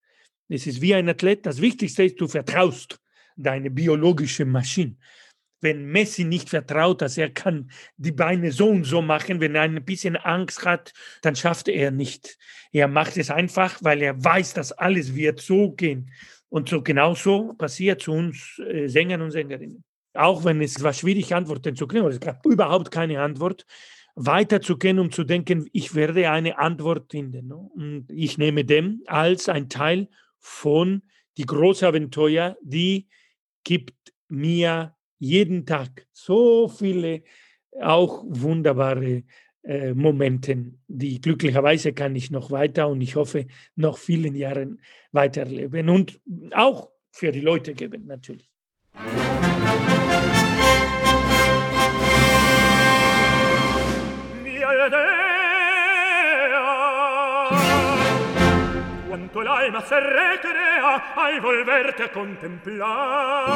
Es 0.48 0.66
ist 0.66 0.80
wie 0.80 0.94
ein 0.94 1.08
Athlet, 1.08 1.44
das 1.44 1.60
Wichtigste 1.60 2.04
ist, 2.04 2.18
du 2.18 2.26
vertraust 2.26 2.98
deine 3.36 3.70
biologische 3.70 4.46
Maschine 4.46 4.96
wenn 5.60 5.86
Messi 5.86 6.24
nicht 6.24 6.50
vertraut, 6.50 7.02
dass 7.02 7.18
er 7.18 7.30
kann 7.30 7.70
die 7.96 8.12
Beine 8.12 8.52
so 8.52 8.68
und 8.68 8.84
so 8.84 9.02
machen, 9.02 9.40
wenn 9.40 9.54
er 9.54 9.62
ein 9.62 9.84
bisschen 9.84 10.16
Angst 10.16 10.64
hat, 10.64 10.92
dann 11.22 11.36
schafft 11.36 11.68
er 11.68 11.90
nicht. 11.90 12.38
Er 12.72 12.88
macht 12.88 13.16
es 13.16 13.30
einfach, 13.30 13.78
weil 13.82 14.02
er 14.02 14.22
weiß, 14.22 14.54
dass 14.54 14.72
alles 14.72 15.14
wird 15.14 15.40
so 15.40 15.72
gehen. 15.72 16.10
Und 16.48 16.68
so 16.68 16.82
genauso 16.82 17.54
passiert 17.54 18.02
zu 18.02 18.12
uns 18.12 18.58
äh, 18.58 18.88
Sängern 18.88 19.22
und 19.22 19.32
Sängerinnen. 19.32 19.84
Auch 20.14 20.44
wenn 20.44 20.60
es 20.62 20.82
war 20.82 20.92
schwierig, 20.92 21.34
Antworten 21.34 21.76
zu 21.76 21.86
kriegen, 21.86 22.06
es 22.06 22.20
gab 22.20 22.44
überhaupt 22.46 22.90
keine 22.90 23.20
Antwort, 23.20 23.66
weiterzugehen, 24.14 24.98
um 24.98 25.12
zu 25.12 25.22
denken, 25.22 25.68
ich 25.72 25.94
werde 25.94 26.30
eine 26.30 26.58
Antwort 26.58 27.12
finden. 27.12 27.48
Ne? 27.48 27.56
Und 27.56 28.06
ich 28.10 28.36
nehme 28.36 28.64
dem 28.64 29.02
als 29.06 29.48
ein 29.48 29.68
Teil 29.68 30.08
von 30.40 31.02
die 31.36 31.46
große 31.46 31.86
Abenteuer, 31.86 32.56
die 32.62 33.06
gibt 33.62 33.94
mir 34.28 34.96
jeden 35.18 35.66
Tag 35.66 36.06
so 36.12 36.68
viele 36.68 37.22
auch 37.80 38.24
wunderbare 38.26 39.24
äh, 39.62 39.94
Momente, 39.94 40.72
die 40.86 41.20
glücklicherweise 41.20 41.92
kann 41.92 42.16
ich 42.16 42.30
noch 42.30 42.50
weiter 42.50 42.88
und 42.88 43.00
ich 43.00 43.16
hoffe 43.16 43.46
noch 43.76 43.98
vielen 43.98 44.34
Jahren 44.34 44.80
weiterleben 45.12 45.88
und 45.88 46.20
auch 46.52 46.90
für 47.10 47.32
die 47.32 47.40
Leute 47.40 47.74
geben 47.74 48.06
natürlich. 48.06 48.48
quanto 59.28 59.42
l'alma 59.42 59.80
se 59.82 60.00
recrea 60.00 61.14
al 61.14 61.40
volverte 61.40 62.04
a 62.04 62.08
contemplar 62.08 63.48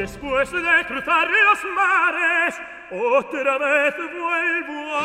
después 0.00 0.50
de 0.50 0.84
cruzar 0.86 1.28
los 1.28 1.64
mares 1.74 2.60
otra 2.90 3.58
vez 3.58 3.94
vuelvo 3.96 4.96
a 4.96 5.04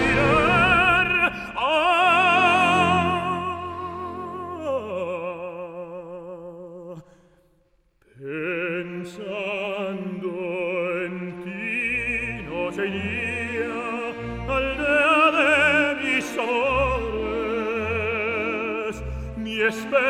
mirar 0.00 1.32
pensando 8.18 9.49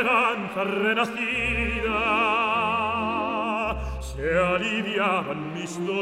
speranza 0.01 0.64
renascida 0.64 2.01
se 4.01 4.38
aliviaban 4.38 5.53
mis 5.53 5.78
dolores 5.86 6.01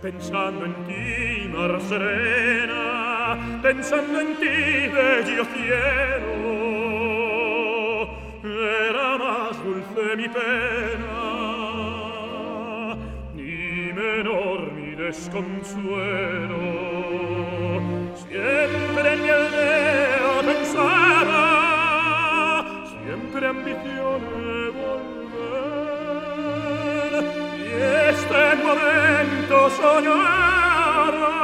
pensando 0.00 0.64
en 0.66 0.74
ti 0.86 1.48
mar 1.52 1.80
serena 1.88 3.36
pensando 3.62 4.20
en 4.20 4.36
ti 4.36 4.88
bello 4.94 5.44
cielo 5.54 6.46
era 8.44 9.18
más 9.18 9.64
dulce 9.64 10.16
mi 10.16 10.28
pena 10.28 11.16
ni 13.34 13.92
menor 13.92 14.72
mi 14.72 14.94
desconsuelo. 14.94 17.45
Siempre 18.28 19.12
en 19.12 19.22
mi 19.22 19.28
aldea 19.28 20.40
pensaba, 20.44 21.44
siempre 22.90 23.46
ambicioné 23.46 24.70
volver. 24.80 25.62
Y 27.56 27.60
este 28.10 28.42
momento 28.64 29.56
soñaba, 29.70 31.34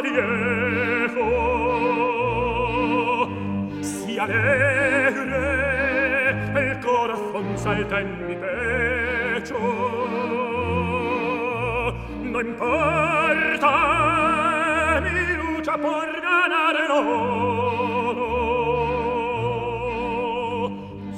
viejo 0.00 1.28
si 3.80 4.18
alegre 4.18 5.48
el 6.54 6.80
corazón 6.80 7.56
salta 7.56 8.00
en 8.00 8.26
mi 8.26 8.34
pecho. 8.34 9.58
No 12.22 12.40
importa 12.40 13.70
mi 15.02 15.36
lucha 15.36 15.76
por 15.78 16.20
ganarlo 16.20 16.98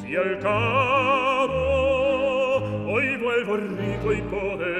si 0.00 0.16
al 0.16 0.38
cabo 0.38 1.62
hoy 2.92 3.16
vuelvo 3.16 3.56
rico 3.56 4.12
y 4.12 4.22
poderoso 4.22 4.79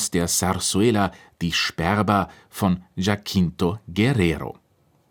Aus 0.00 0.10
der 0.10 0.28
Zarzuela 0.28 1.12
Die 1.42 1.52
Sperba 1.52 2.30
von 2.48 2.82
Jacinto 2.96 3.80
Guerrero. 3.86 4.56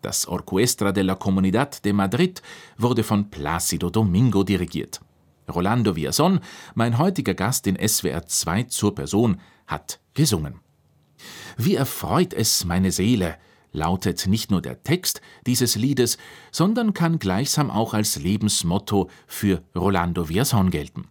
Das 0.02 0.26
Orquestra 0.26 0.90
de 0.90 1.04
la 1.04 1.14
Comunidad 1.14 1.84
de 1.84 1.92
Madrid 1.92 2.42
wurde 2.76 3.04
von 3.04 3.30
Plácido 3.30 3.88
Domingo 3.88 4.42
dirigiert. 4.42 5.00
Rolando 5.48 5.92
Villazón, 5.94 6.40
mein 6.74 6.98
heutiger 6.98 7.34
Gast 7.34 7.68
in 7.68 7.78
SWR 7.78 8.26
2 8.26 8.64
zur 8.64 8.96
Person, 8.96 9.40
hat 9.68 10.00
gesungen. 10.14 10.58
Wie 11.56 11.76
erfreut 11.76 12.34
es 12.34 12.64
meine 12.64 12.90
Seele, 12.90 13.36
lautet 13.70 14.26
nicht 14.26 14.50
nur 14.50 14.60
der 14.60 14.82
Text 14.82 15.20
dieses 15.46 15.76
Liedes, 15.76 16.18
sondern 16.50 16.94
kann 16.94 17.20
gleichsam 17.20 17.70
auch 17.70 17.94
als 17.94 18.16
Lebensmotto 18.16 19.08
für 19.28 19.62
Rolando 19.76 20.24
Villazón 20.24 20.70
gelten. 20.70 21.06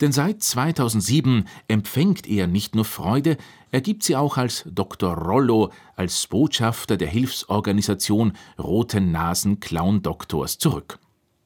Denn 0.00 0.12
seit 0.12 0.42
2007 0.42 1.46
empfängt 1.68 2.26
er 2.28 2.46
nicht 2.46 2.74
nur 2.74 2.84
Freude, 2.84 3.36
er 3.70 3.80
gibt 3.80 4.02
sie 4.02 4.16
auch 4.16 4.36
als 4.36 4.64
Dr. 4.70 5.14
Rollo, 5.14 5.72
als 5.96 6.26
Botschafter 6.26 6.96
der 6.96 7.08
Hilfsorganisation 7.08 8.34
Roten 8.58 9.12
Nasen 9.12 9.60
Clown 9.60 10.02
Doktors 10.02 10.58
zurück. 10.58 10.98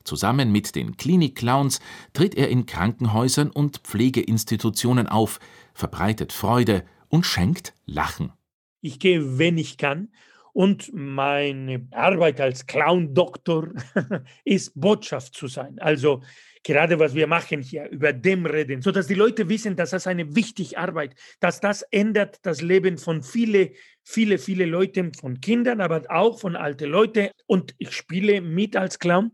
Zusammen 0.03 0.53
mit 0.53 0.75
den 0.77 0.97
Klinik-Clowns 0.97 1.81
tritt 2.13 2.35
er 2.37 2.49
in 2.49 2.67
Krankenhäusern 2.67 3.51
und 3.51 3.79
Pflegeinstitutionen 3.79 5.09
auf, 5.09 5.41
verbreitet 5.75 6.33
Freude 6.33 6.85
und 7.09 7.27
schenkt 7.27 7.75
Lachen. 7.87 8.33
Ich 8.81 8.99
gehe, 8.99 9.39
wenn 9.39 9.59
ich 9.59 9.79
kann. 9.79 10.09
Und 10.53 10.91
meine 10.95 11.87
Arbeit 11.91 12.41
als 12.41 12.67
Clown-Doktor 12.67 13.73
ist 14.45 14.73
Botschaft 14.81 15.35
zu 15.35 15.49
sein. 15.49 15.79
Also 15.81 16.23
gerade 16.67 16.99
was 16.99 17.15
wir 17.15 17.29
machen 17.29 17.63
hier, 17.63 17.89
über 17.91 18.13
dem 18.13 18.45
reden, 18.45 18.83
sodass 18.83 19.07
die 19.07 19.15
Leute 19.15 19.49
wissen, 19.49 19.77
dass 19.77 19.91
das 19.91 20.09
eine 20.09 20.35
wichtige 20.35 20.77
Arbeit, 20.77 21.15
dass 21.39 21.61
das 21.61 21.83
ändert 21.93 22.41
das 22.43 22.61
Leben 22.61 22.99
von 22.99 23.23
viele, 23.23 23.71
viele, 24.03 24.37
viele 24.37 24.65
Leuten, 24.65 25.15
von 25.15 25.41
Kindern, 25.41 25.81
aber 25.81 26.03
auch 26.09 26.41
von 26.41 26.57
alten 26.57 26.91
Leuten. 26.91 27.29
Und 27.47 27.73
ich 27.79 27.93
spiele 27.93 28.41
mit 28.41 28.77
als 28.77 28.99
Clown. 28.99 29.31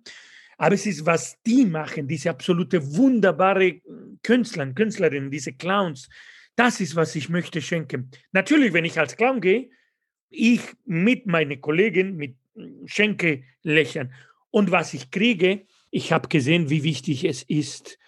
Aber 0.59 0.75
es 0.75 0.85
ist, 0.85 1.07
was 1.07 1.39
die 1.47 1.65
machen, 1.65 2.07
diese 2.07 2.29
absolute 2.29 2.97
wunderbare 2.97 3.81
Künstler, 4.23 4.67
Künstlerinnen, 4.67 5.31
diese 5.31 5.55
Clowns, 5.55 6.11
das 6.55 6.81
ist, 6.81 6.95
was 6.97 7.17
ich 7.17 7.31
möchte 7.31 7.63
schenken. 7.63 8.11
Natürlich, 8.33 8.75
wenn 8.75 8.85
ich 8.85 8.99
als 9.01 9.17
Clown 9.17 9.41
gehe, 9.41 9.71
ich 10.29 10.61
mit 10.85 11.27
meinen 11.27 11.63
Kollegen 11.63 12.17
mit 12.17 12.37
schenke 12.85 13.45
lächeln. 13.63 14.13
Und 14.51 14.71
was 14.71 14.93
ich 14.93 15.11
kriege, 15.11 15.65
ich 15.93 16.11
habe 16.11 16.29
gesehen, 16.29 16.71
wie 16.71 16.83
wichtig 16.83 17.25
es 17.25 17.43
ist, 17.43 17.99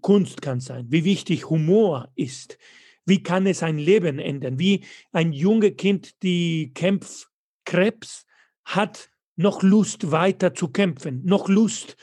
Kunst 0.00 0.40
kann 0.40 0.60
sein, 0.60 0.86
wie 0.88 1.04
wichtig 1.04 1.50
Humor 1.50 2.10
ist, 2.14 2.58
wie 3.04 3.22
kann 3.22 3.46
es 3.46 3.62
ein 3.62 3.76
Leben 3.76 4.18
ändern, 4.18 4.58
wie 4.58 4.84
ein 5.12 5.32
junge 5.32 5.72
Kind, 5.72 6.22
die 6.22 6.72
kämpft 6.74 7.28
Krebs, 7.64 8.24
hat 8.64 9.10
noch 9.36 9.62
Lust 9.62 10.10
weiter 10.10 10.54
zu 10.54 10.68
kämpfen, 10.68 11.22
noch 11.24 11.48
Lust 11.48 11.96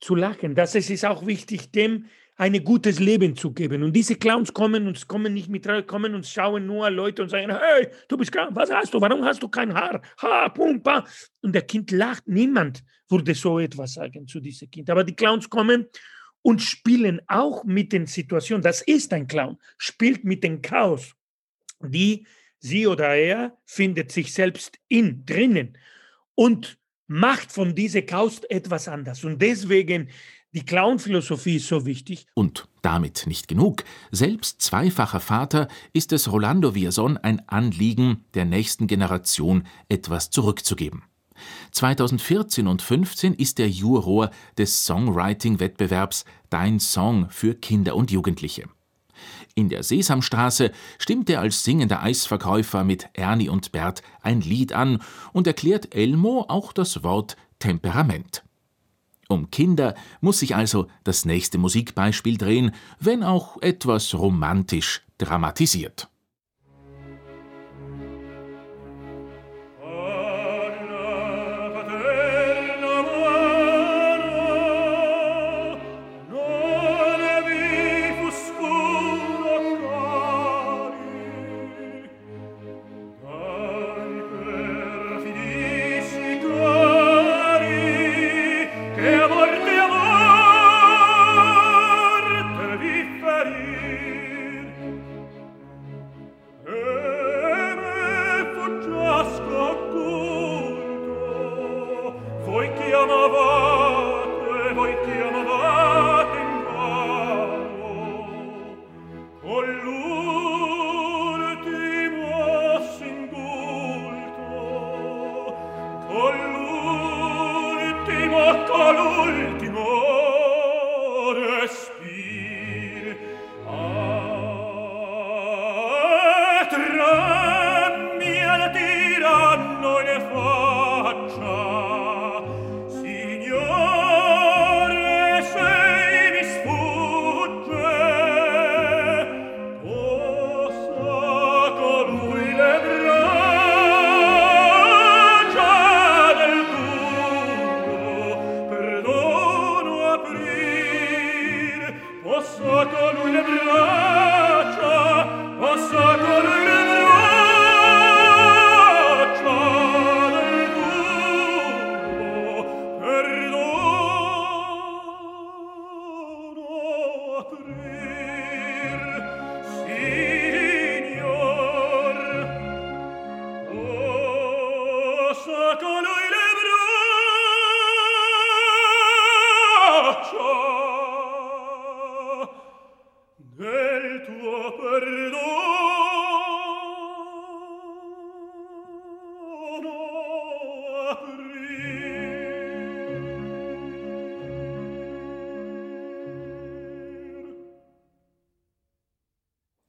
zu 0.00 0.14
lachen. 0.14 0.54
Das 0.54 0.74
ist 0.74 1.04
auch 1.04 1.26
wichtig, 1.26 1.72
dem 1.72 2.06
ein 2.36 2.64
gutes 2.64 2.98
Leben 2.98 3.36
zu 3.36 3.52
geben. 3.52 3.82
Und 3.82 3.92
diese 3.92 4.16
Clowns 4.16 4.52
kommen 4.52 4.86
und 4.86 5.06
kommen 5.06 5.34
nicht 5.34 5.48
mit, 5.48 5.66
kommen 5.86 6.14
und 6.14 6.26
schauen 6.26 6.66
nur 6.66 6.90
Leute 6.90 7.22
und 7.22 7.28
sagen, 7.28 7.56
hey, 7.56 7.88
du 8.08 8.16
bist 8.16 8.32
Clown, 8.32 8.54
was 8.56 8.70
hast 8.70 8.92
du, 8.92 9.00
warum 9.00 9.24
hast 9.24 9.42
du 9.42 9.48
kein 9.48 9.72
Haar? 9.72 10.02
Ha, 10.20 10.48
pumpa. 10.48 11.04
Und 11.42 11.54
der 11.54 11.62
Kind 11.62 11.90
lacht. 11.90 12.26
Niemand 12.26 12.82
würde 13.08 13.34
so 13.34 13.58
etwas 13.60 13.94
sagen 13.94 14.26
zu 14.26 14.40
diesem 14.40 14.70
Kind. 14.70 14.90
Aber 14.90 15.04
die 15.04 15.14
Clowns 15.14 15.48
kommen 15.48 15.86
und 16.42 16.60
spielen 16.60 17.20
auch 17.28 17.64
mit 17.64 17.92
den 17.92 18.06
Situationen. 18.06 18.62
Das 18.62 18.82
ist 18.82 19.12
ein 19.12 19.28
Clown, 19.28 19.58
spielt 19.78 20.24
mit 20.24 20.42
dem 20.42 20.60
Chaos, 20.60 21.14
die 21.80 22.26
sie 22.58 22.86
oder 22.86 23.14
er 23.14 23.56
findet 23.64 24.10
sich 24.10 24.32
selbst 24.32 24.78
in, 24.88 25.24
drinnen 25.24 25.78
und 26.34 26.78
macht 27.06 27.52
von 27.52 27.74
diesem 27.74 28.06
Chaos 28.06 28.42
etwas 28.48 28.88
anders. 28.88 29.22
Und 29.24 29.40
deswegen 29.40 30.08
die 30.54 30.64
Clown-Philosophie 30.64 31.56
ist 31.56 31.68
so 31.68 31.84
wichtig. 31.84 32.26
Und 32.34 32.68
damit 32.80 33.26
nicht 33.26 33.48
genug. 33.48 33.84
Selbst 34.12 34.62
zweifacher 34.62 35.20
Vater 35.20 35.68
ist 35.92 36.12
es 36.12 36.30
Rolando 36.30 36.70
Villazón 36.70 37.16
ein 37.16 37.46
Anliegen, 37.48 38.24
der 38.34 38.44
nächsten 38.44 38.86
Generation 38.86 39.66
etwas 39.88 40.30
zurückzugeben. 40.30 41.02
2014 41.72 42.68
und 42.68 42.82
15 42.82 43.34
ist 43.34 43.58
er 43.58 43.68
Juror 43.68 44.30
des 44.56 44.86
Songwriting-Wettbewerbs 44.86 46.24
Dein 46.50 46.78
Song 46.78 47.28
für 47.30 47.54
Kinder 47.54 47.96
und 47.96 48.12
Jugendliche. 48.12 48.68
In 49.56 49.68
der 49.68 49.82
Sesamstraße 49.82 50.70
stimmt 50.98 51.30
er 51.30 51.40
als 51.40 51.64
singender 51.64 52.02
Eisverkäufer 52.02 52.84
mit 52.84 53.08
Ernie 53.14 53.48
und 53.48 53.72
Bert 53.72 54.02
ein 54.22 54.40
Lied 54.40 54.72
an 54.72 55.02
und 55.32 55.46
erklärt 55.46 55.94
Elmo 55.94 56.44
auch 56.48 56.72
das 56.72 57.02
Wort 57.02 57.36
Temperament. 57.58 58.44
Um 59.28 59.50
Kinder 59.50 59.94
muss 60.20 60.40
sich 60.40 60.54
also 60.54 60.86
das 61.04 61.24
nächste 61.24 61.58
Musikbeispiel 61.58 62.38
drehen, 62.38 62.72
wenn 63.00 63.22
auch 63.22 63.60
etwas 63.62 64.14
romantisch 64.14 65.02
dramatisiert. 65.18 66.08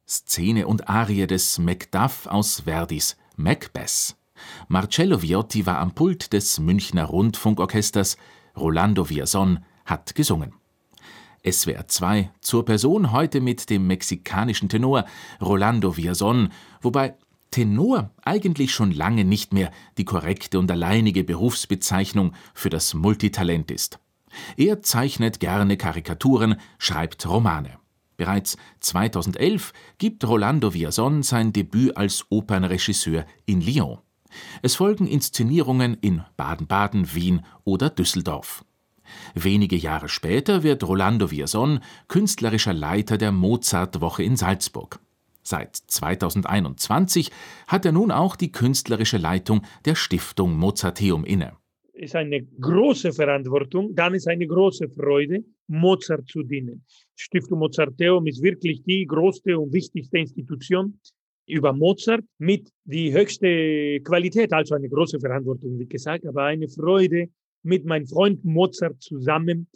Szene 0.08 0.68
und 0.68 0.88
Arie 0.88 1.26
des 1.26 1.58
Macduff 1.58 2.28
aus 2.28 2.62
Verdis 2.62 3.18
Macbeth. 3.38 4.16
Marcello 4.68 5.22
Viotti 5.22 5.66
war 5.66 5.80
am 5.80 5.96
Pult 5.96 6.32
des 6.32 6.60
Münchner 6.60 7.06
Rundfunkorchesters, 7.06 8.18
Rolando 8.56 9.10
Villazon 9.10 9.66
hat 9.84 10.14
gesungen. 10.14 10.54
SWR 11.44 11.88
2 11.88 12.32
zur 12.40 12.66
Person 12.66 13.12
heute 13.12 13.42
mit 13.42 13.70
dem 13.70 13.88
mexikanischen 13.88 14.70
Tenor 14.70 15.06
Rolando 15.42 15.98
Villazon, 15.98 16.50
wobei 16.82 17.16
Tenor 17.50 18.12
eigentlich 18.24 18.74
schon 18.74 18.92
lange 18.92 19.26
nicht 19.26 19.54
mehr 19.54 19.72
die 19.98 20.06
korrekte 20.06 20.60
und 20.60 20.70
alleinige 20.70 21.24
Berufsbezeichnung 21.24 22.34
für 22.54 22.70
das 22.70 22.94
Multitalent 22.94 23.72
ist. 23.72 24.00
Er 24.58 24.84
zeichnet 24.84 25.40
gerne 25.40 25.78
Karikaturen, 25.78 26.58
schreibt 26.78 27.28
Romane. 27.28 27.80
Bereits 28.18 28.58
2011 28.80 29.74
gibt 29.98 30.28
Rolando 30.28 30.74
Villazon 30.74 31.24
sein 31.24 31.54
Debüt 31.54 31.96
als 31.98 32.26
Opernregisseur 32.30 33.26
in 33.46 33.62
Lyon. 33.62 34.00
Es 34.62 34.76
folgen 34.76 35.08
Inszenierungen 35.08 35.98
in 36.02 36.24
Baden-Baden, 36.38 37.14
Wien 37.14 37.46
oder 37.64 37.90
Düsseldorf. 37.90 38.66
Wenige 39.34 39.76
Jahre 39.76 40.10
später 40.10 40.64
wird 40.64 40.84
Rolando 40.84 41.30
Villazon 41.32 41.80
künstlerischer 42.08 42.74
Leiter 42.74 43.18
der 43.18 43.32
Mozartwoche 43.32 44.24
in 44.24 44.36
Salzburg. 44.36 45.00
Seit 45.44 45.76
2021 45.76 47.32
hat 47.68 47.86
er 47.86 47.92
nun 47.92 48.12
auch 48.12 48.36
die 48.36 48.52
künstlerische 48.52 49.18
Leitung 49.18 49.62
der 49.86 49.96
Stiftung 49.96 50.58
Mozarteum 50.58 51.24
inne 51.24 51.54
ist 51.96 52.16
eine 52.16 52.44
große 52.44 53.14
Verantwortung, 53.14 53.96
dann 53.96 54.14
ist 54.14 54.28
eine 54.28 54.46
große 54.46 54.90
Freude, 54.90 55.44
Mozart 55.68 56.28
zu 56.28 56.44
dienen. 56.44 56.84
Stiftung 57.16 57.60
Mozarteum 57.60 58.28
ist 58.28 58.42
wirklich 58.42 58.84
die 58.84 59.06
größte 59.06 59.58
und 59.58 59.74
wichtigste 59.74 60.18
Institution 60.18 61.00
über 61.48 61.74
Mozart 61.74 62.26
mit 62.40 62.70
die 62.84 63.14
höchste 63.14 64.00
Qualität, 64.02 64.52
also 64.52 64.76
eine 64.76 64.90
große 64.90 65.20
Verantwortung, 65.20 65.80
wie 65.80 65.88
gesagt, 65.88 66.26
aber 66.26 66.44
eine 66.44 66.68
Freude, 66.68 67.30
mit 67.64 67.86
meinem 67.86 68.06
Freund 68.06 68.44
Mozart 68.46 69.02
zusammen 69.02 69.68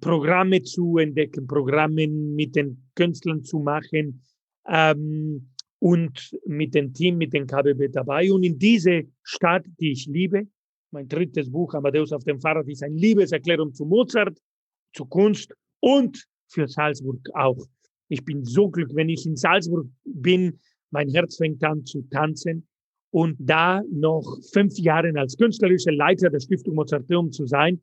Programme 0.00 0.62
zu 0.62 0.98
entdecken, 0.98 1.46
Programme 1.46 2.06
mit 2.06 2.56
den 2.56 2.88
Künstlern 2.94 3.42
zu 3.42 3.58
machen 3.58 4.22
ähm, 4.66 5.50
und 5.78 6.36
mit 6.46 6.74
dem 6.74 6.92
Team, 6.92 7.18
mit 7.18 7.32
dem 7.32 7.46
KBB 7.46 7.90
dabei. 7.92 8.30
Und 8.30 8.42
in 8.44 8.58
diese 8.58 9.04
Stadt, 9.22 9.64
die 9.80 9.92
ich 9.92 10.06
liebe, 10.06 10.46
mein 10.90 11.08
drittes 11.08 11.50
Buch, 11.50 11.74
Amadeus 11.74 12.12
auf 12.12 12.24
dem 12.24 12.40
Fahrrad, 12.40 12.68
ist 12.68 12.82
eine 12.82 12.94
Liebeserklärung 12.94 13.72
zu 13.72 13.84
Mozart, 13.84 14.38
zu 14.94 15.06
Kunst 15.06 15.54
und 15.80 16.26
für 16.48 16.68
Salzburg 16.68 17.20
auch. 17.34 17.58
Ich 18.08 18.24
bin 18.24 18.44
so 18.44 18.68
glücklich, 18.68 18.96
wenn 18.96 19.08
ich 19.08 19.26
in 19.26 19.36
Salzburg 19.36 19.86
bin, 20.04 20.58
mein 20.90 21.10
Herz 21.10 21.36
fängt 21.36 21.62
an 21.64 21.84
zu 21.84 22.02
tanzen. 22.10 22.66
Und 23.10 23.36
da 23.38 23.82
noch 23.90 24.38
fünf 24.52 24.78
Jahre 24.78 25.12
als 25.16 25.36
künstlerischer 25.36 25.92
Leiter 25.92 26.28
der 26.28 26.40
Stiftung 26.40 26.74
Mozarteum 26.74 27.32
zu 27.32 27.46
sein, 27.46 27.80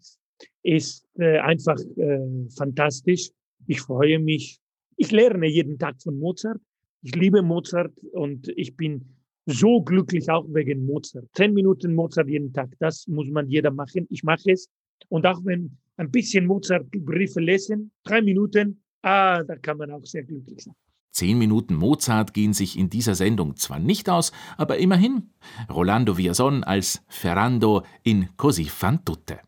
ist 0.61 1.07
äh, 1.17 1.39
einfach 1.39 1.79
äh, 1.97 2.49
fantastisch. 2.55 3.31
Ich 3.65 3.81
freue 3.81 4.19
mich. 4.19 4.59
Ich 4.97 5.11
lerne 5.11 5.47
jeden 5.47 5.79
Tag 5.79 6.01
von 6.01 6.19
Mozart. 6.19 6.59
Ich 7.01 7.15
liebe 7.15 7.41
Mozart 7.41 7.93
und 8.13 8.47
ich 8.55 8.75
bin 8.75 9.15
so 9.45 9.81
glücklich 9.81 10.29
auch 10.29 10.45
wegen 10.49 10.85
Mozart. 10.85 11.27
Zehn 11.33 11.53
Minuten 11.53 11.93
Mozart 11.93 12.27
jeden 12.27 12.51
Tag, 12.53 12.69
das 12.79 13.07
muss 13.07 13.29
man 13.29 13.47
jeder 13.47 13.71
machen. 13.71 14.07
Ich 14.09 14.23
mache 14.23 14.51
es. 14.51 14.69
Und 15.09 15.25
auch 15.25 15.43
wenn 15.43 15.77
ein 15.97 16.11
bisschen 16.11 16.45
Mozart-Briefe 16.45 17.39
lesen, 17.39 17.91
drei 18.03 18.21
Minuten, 18.21 18.83
ah, 19.01 19.43
da 19.43 19.55
kann 19.55 19.77
man 19.77 19.91
auch 19.91 20.05
sehr 20.05 20.23
glücklich 20.23 20.63
sein. 20.63 20.75
Zehn 21.11 21.37
Minuten 21.37 21.75
Mozart 21.75 22.33
gehen 22.33 22.51
sich 22.51 22.77
in 22.77 22.89
dieser 22.89 23.15
Sendung 23.15 23.55
zwar 23.55 23.79
nicht 23.79 24.09
aus, 24.09 24.33
aber 24.57 24.79
immerhin. 24.79 25.29
Rolando 25.71 26.17
Villazon 26.17 26.65
als 26.65 27.05
Ferrando 27.07 27.83
in 28.03 28.35
Così 28.35 28.65
fan 28.65 29.05
tutte. 29.05 29.39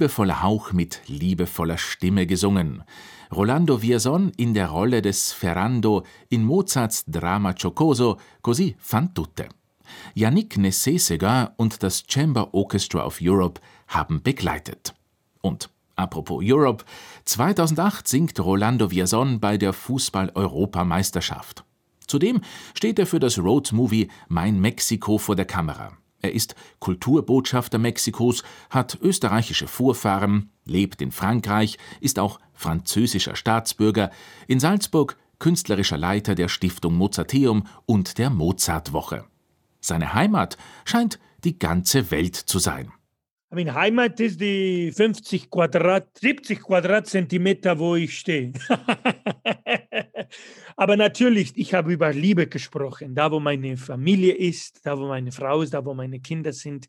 Liebevoller 0.00 0.42
Hauch 0.42 0.72
mit 0.72 1.02
liebevoller 1.08 1.76
Stimme 1.76 2.26
gesungen. 2.26 2.82
Rolando 3.30 3.82
Vierson 3.82 4.32
in 4.38 4.54
der 4.54 4.68
Rolle 4.68 5.02
des 5.02 5.30
Ferrando 5.32 6.04
in 6.30 6.42
Mozarts 6.42 7.04
Drama 7.06 7.52
Giocoso 7.52 8.16
Così 8.40 8.76
fan 8.78 9.12
tutte. 9.12 9.50
Yannick 10.14 10.56
Nessé-Seguin 10.56 11.48
und 11.58 11.82
das 11.82 12.04
Chamber 12.08 12.54
Orchestra 12.54 13.04
of 13.04 13.18
Europe 13.20 13.60
haben 13.88 14.22
begleitet. 14.22 14.94
Und 15.42 15.68
apropos 15.96 16.42
Europe, 16.42 16.82
2008 17.26 18.08
singt 18.08 18.40
Rolando 18.40 18.88
Vierson 18.88 19.38
bei 19.38 19.58
der 19.58 19.74
Fußball-Europameisterschaft. 19.74 21.62
Zudem 22.06 22.40
steht 22.72 22.98
er 22.98 23.06
für 23.06 23.20
das 23.20 23.38
Road-Movie 23.38 24.08
Mein 24.28 24.60
Mexiko 24.60 25.18
vor 25.18 25.36
der 25.36 25.44
Kamera. 25.44 25.92
Er 26.22 26.32
ist 26.34 26.54
Kulturbotschafter 26.78 27.78
Mexikos, 27.78 28.42
hat 28.68 28.98
österreichische 29.00 29.66
Vorfahren, 29.66 30.50
lebt 30.64 31.00
in 31.02 31.12
Frankreich, 31.12 31.78
ist 32.00 32.18
auch 32.18 32.40
französischer 32.52 33.36
Staatsbürger, 33.36 34.10
in 34.46 34.60
Salzburg 34.60 35.16
künstlerischer 35.38 35.98
Leiter 35.98 36.34
der 36.34 36.48
Stiftung 36.48 36.94
Mozarteum 36.94 37.66
und 37.86 38.18
der 38.18 38.30
Mozartwoche. 38.30 39.24
Seine 39.80 40.14
Heimat 40.14 40.58
scheint 40.84 41.18
die 41.42 41.58
ganze 41.58 42.10
Welt 42.10 42.36
zu 42.36 42.58
sein. 42.58 42.92
I 43.52 43.56
mean, 43.56 43.74
Heimat 43.74 44.20
ist 44.20 44.40
die 44.40 44.92
50 44.92 45.50
Quadrat, 45.50 46.06
70 46.16 46.62
Quadratzentimeter, 46.62 47.76
wo 47.80 47.96
ich 47.96 48.16
stehe. 48.16 48.52
Aber 50.76 50.96
natürlich, 50.96 51.52
ich 51.56 51.74
habe 51.74 51.92
über 51.92 52.12
Liebe 52.12 52.46
gesprochen. 52.46 53.16
Da, 53.16 53.32
wo 53.32 53.40
meine 53.40 53.76
Familie 53.76 54.34
ist, 54.34 54.86
da, 54.86 54.96
wo 54.96 55.08
meine 55.08 55.32
Frau 55.32 55.62
ist, 55.62 55.74
da, 55.74 55.84
wo 55.84 55.94
meine 55.94 56.20
Kinder 56.20 56.52
sind 56.52 56.86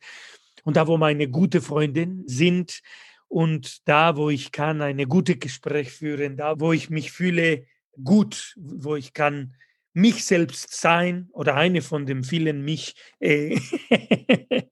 und 0.63 0.77
da, 0.77 0.85
wo 0.85 0.97
meine 0.97 1.27
gute 1.29 1.61
Freundin 1.61 2.25
sind 2.27 2.81
und 3.27 3.87
da, 3.87 4.15
wo 4.15 4.29
ich 4.29 4.51
kann, 4.51 4.83
ein 4.83 5.03
gutes 5.09 5.39
Gespräch 5.39 5.89
führen, 5.89 6.37
da, 6.37 6.59
wo 6.59 6.73
ich 6.73 6.91
mich 6.91 7.11
fühle 7.11 7.65
gut, 8.03 8.53
wo 8.57 8.95
ich 8.95 9.13
kann 9.13 9.55
mich 9.93 10.25
selbst 10.25 10.79
sein 10.79 11.27
oder 11.31 11.55
eine 11.55 11.81
von 11.81 12.05
den 12.05 12.23
vielen 12.23 12.63
mich 12.63 12.95
äh, 13.19 13.59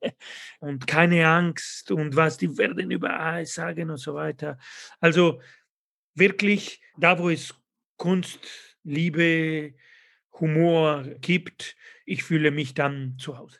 und 0.59 0.87
keine 0.87 1.27
Angst 1.27 1.91
und 1.91 2.15
was 2.15 2.37
die 2.37 2.57
werden 2.57 2.91
überall 2.91 3.45
sagen 3.45 3.89
und 3.89 3.97
so 3.97 4.13
weiter. 4.13 4.57
Also 4.99 5.41
wirklich 6.15 6.81
da, 6.97 7.19
wo 7.19 7.29
es 7.29 7.53
Kunst, 7.97 8.39
Liebe, 8.83 9.73
Humor 10.39 11.03
gibt, 11.19 11.75
ich 12.05 12.23
fühle 12.23 12.51
mich 12.51 12.73
dann 12.73 13.17
zu 13.17 13.37
Hause. 13.37 13.59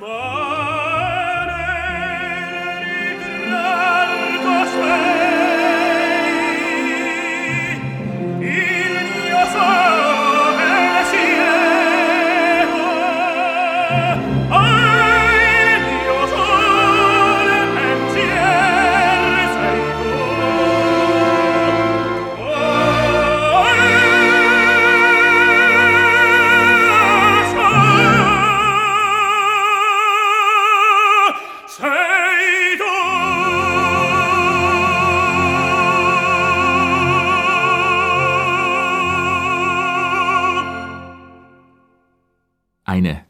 ma 0.00 1.44
ne 1.48 1.66
ricrar 2.84 4.10
cos'è 4.44 5.15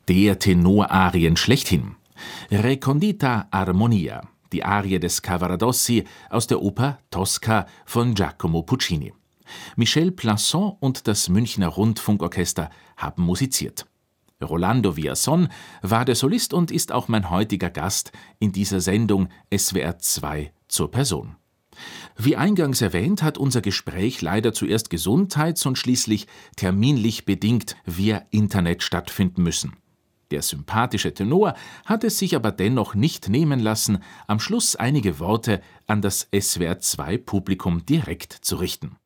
der 0.09 0.39
Tenorarien 0.39 1.37
schlechthin. 1.37 1.97
Recondita 2.51 3.49
Armonia, 3.51 4.23
die 4.53 4.65
Arie 4.65 5.01
des 5.01 5.23
Cavaradossi 5.23 6.05
aus 6.31 6.47
der 6.47 6.63
Oper 6.63 6.99
Tosca 7.11 7.67
von 7.85 8.15
Giacomo 8.15 8.63
Puccini. 8.63 9.13
Michel 9.77 10.11
Plançon 10.11 10.77
und 10.81 11.09
das 11.09 11.29
Münchner 11.29 11.69
Rundfunkorchester 11.69 12.71
haben 12.97 13.23
musiziert. 13.23 13.87
Rolando 14.43 14.97
Villazon 14.97 15.49
war 15.83 16.05
der 16.05 16.15
Solist 16.15 16.53
und 16.53 16.71
ist 16.71 16.93
auch 16.93 17.09
mein 17.09 17.31
heutiger 17.31 17.71
Gast 17.71 18.13
in 18.39 18.53
dieser 18.53 18.81
Sendung 18.81 19.29
SWR 19.57 19.99
2 19.99 20.53
zur 20.69 20.91
Person. 20.91 21.37
Wie 22.17 22.37
eingangs 22.37 22.81
erwähnt, 22.81 23.23
hat 23.23 23.39
unser 23.39 23.61
Gespräch 23.61 24.23
leider 24.23 24.53
zuerst 24.53 24.89
gesundheits- 24.89 25.67
und 25.67 25.79
schließlich 25.79 26.27
terminlich 26.57 27.25
bedingt 27.25 27.77
via 27.85 28.23
Internet 28.31 28.83
stattfinden 28.83 29.43
müssen. 29.43 29.77
Der 30.31 30.43
sympathische 30.43 31.15
Tenor 31.15 31.55
hat 31.85 32.03
es 32.03 32.19
sich 32.19 32.35
aber 32.35 32.51
dennoch 32.51 32.95
nicht 32.95 33.29
nehmen 33.29 33.61
lassen, 33.61 34.03
am 34.27 34.41
Schluss 34.41 34.75
einige 34.75 35.21
Worte 35.21 35.61
an 35.87 36.03
das 36.03 36.31
SWR2-Publikum 36.33 37.87
direkt 37.87 38.33
zu 38.33 38.57
richten. 38.57 38.97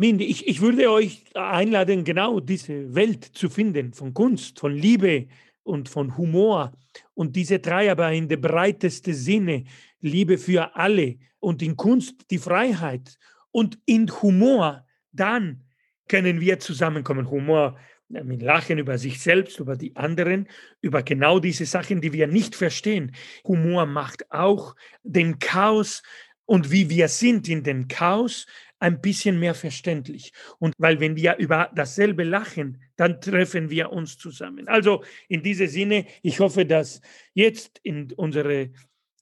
Ich, 0.00 0.48
ich 0.48 0.60
würde 0.60 0.90
euch 0.90 1.24
einladen, 1.34 2.02
genau 2.02 2.40
diese 2.40 2.94
Welt 2.96 3.24
zu 3.24 3.48
finden 3.48 3.92
von 3.92 4.12
Kunst, 4.12 4.58
von 4.58 4.74
Liebe 4.74 5.28
und 5.62 5.88
von 5.88 6.16
Humor 6.16 6.72
und 7.14 7.36
diese 7.36 7.60
drei 7.60 7.92
aber 7.92 8.12
in 8.12 8.28
der 8.28 8.38
breitesten 8.38 9.14
Sinne, 9.14 9.64
Liebe 10.00 10.36
für 10.36 10.74
alle 10.74 11.18
und 11.38 11.62
in 11.62 11.76
Kunst 11.76 12.30
die 12.30 12.38
Freiheit 12.38 13.16
und 13.52 13.78
in 13.86 14.10
Humor 14.20 14.84
dann 15.12 15.62
können 16.08 16.40
wir 16.40 16.58
zusammenkommen. 16.58 17.30
Humor 17.30 17.78
mit 18.08 18.42
Lachen 18.42 18.78
über 18.78 18.98
sich 18.98 19.20
selbst, 19.20 19.58
über 19.60 19.76
die 19.76 19.96
anderen, 19.96 20.48
über 20.80 21.02
genau 21.02 21.38
diese 21.38 21.66
Sachen, 21.66 22.00
die 22.00 22.12
wir 22.12 22.26
nicht 22.26 22.54
verstehen. 22.54 23.12
Humor 23.46 23.86
macht 23.86 24.30
auch 24.30 24.76
den 25.02 25.38
Chaos 25.38 26.02
und 26.46 26.70
wie 26.70 26.90
wir 26.90 27.08
sind 27.08 27.48
in 27.48 27.62
den 27.62 27.88
Chaos 27.88 28.46
ein 28.78 29.00
bisschen 29.00 29.38
mehr 29.38 29.54
verständlich. 29.54 30.32
Und 30.58 30.74
weil 30.76 31.00
wenn 31.00 31.16
wir 31.16 31.36
über 31.38 31.70
dasselbe 31.74 32.22
lachen, 32.24 32.82
dann 32.96 33.20
treffen 33.20 33.70
wir 33.70 33.90
uns 33.90 34.18
zusammen. 34.18 34.68
Also 34.68 35.02
in 35.28 35.42
diesem 35.42 35.68
Sinne, 35.68 36.06
ich 36.22 36.40
hoffe, 36.40 36.66
dass 36.66 37.00
jetzt 37.32 37.80
in 37.82 38.12
unsere 38.12 38.70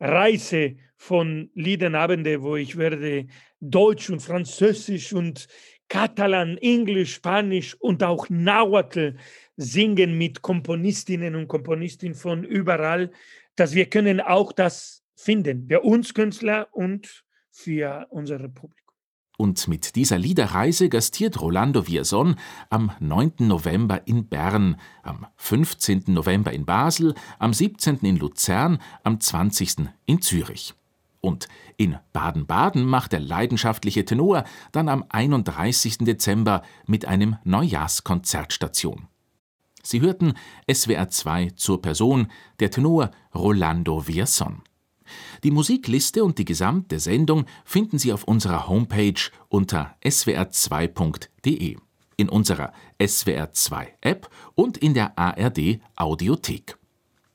Reise 0.01 0.77
von 0.97 1.51
Liederabende, 1.55 2.43
wo 2.43 2.57
ich 2.57 2.77
werde 2.77 3.27
Deutsch 3.61 4.11
und 4.11 4.21
Französisch 4.21 5.13
und 5.13 5.47
Katalan, 5.93 6.57
Englisch, 6.57 7.13
Spanisch 7.17 7.77
und 7.79 8.03
auch 8.03 8.31
Nahuatl 8.31 9.15
singen 9.59 10.17
mit 10.17 10.41
Komponistinnen 10.41 11.35
und 11.35 11.49
Komponisten 11.49 12.15
von 12.15 12.45
überall, 12.45 13.11
dass 13.57 13.75
wir 13.75 13.85
können 13.85 14.19
auch 14.19 14.53
das 14.53 15.03
finden, 15.15 15.69
für 15.69 15.83
uns 15.83 16.15
Künstler 16.15 16.69
und 16.73 17.27
für 17.51 18.07
unsere 18.09 18.49
Publikum. 18.49 18.95
Und 19.37 19.69
mit 19.69 19.95
dieser 19.95 20.17
Liederreise 20.17 20.89
gastiert 20.89 21.39
Rolando 21.43 21.87
Villazon 21.87 22.37
am 22.71 22.93
9. 23.01 23.35
November 23.41 24.01
in 24.07 24.31
Bern, 24.31 24.81
am 25.03 25.27
15. 25.37 26.05
November 26.07 26.55
in 26.55 26.65
Basel, 26.65 27.15
am 27.39 27.53
17. 27.53 27.99
in 27.99 28.17
Luzern, 28.17 28.81
am 29.05 29.21
20. 29.21 29.91
in 30.07 30.23
Zürich. 30.23 30.73
Und 31.25 31.47
in 31.77 31.97
Baden-Baden 32.13 32.85
macht 32.85 33.13
der 33.13 33.21
leidenschaftliche 33.21 34.05
Tenor 34.05 34.43
dann 34.73 34.89
am 34.89 35.05
31. 35.09 35.99
Dezember 35.99 36.63
mit 36.87 37.07
einem 37.07 37.37
Neujahrskonzert 37.45 38.53
Station. 38.53 39.07
Sie 39.85 40.01
hörten 40.01 40.35
SWR 40.71 41.09
2 41.09 41.51
zur 41.55 41.81
Person, 41.81 42.27
der 42.59 42.73
Tenor 42.73 43.13
Rolando 43.35 44.07
Villazon. 44.07 44.63
Die 45.45 45.53
Musikliste 45.53 46.25
und 46.25 46.39
die 46.39 46.45
gesamte 46.45 46.99
Sendung 46.99 47.47
finden 47.65 47.99
Sie 47.99 48.13
auf 48.13 48.25
unserer 48.25 48.69
Homepage 48.69 49.31
unter 49.49 49.97
swr2.de, 50.05 51.77
in 52.17 52.29
unserer 52.29 52.73
SWR2 53.01 53.87
App 54.01 54.29
und 54.55 54.77
in 54.77 54.95
der 54.95 55.17
ARD 55.17 55.81
Audiothek. 55.95 56.79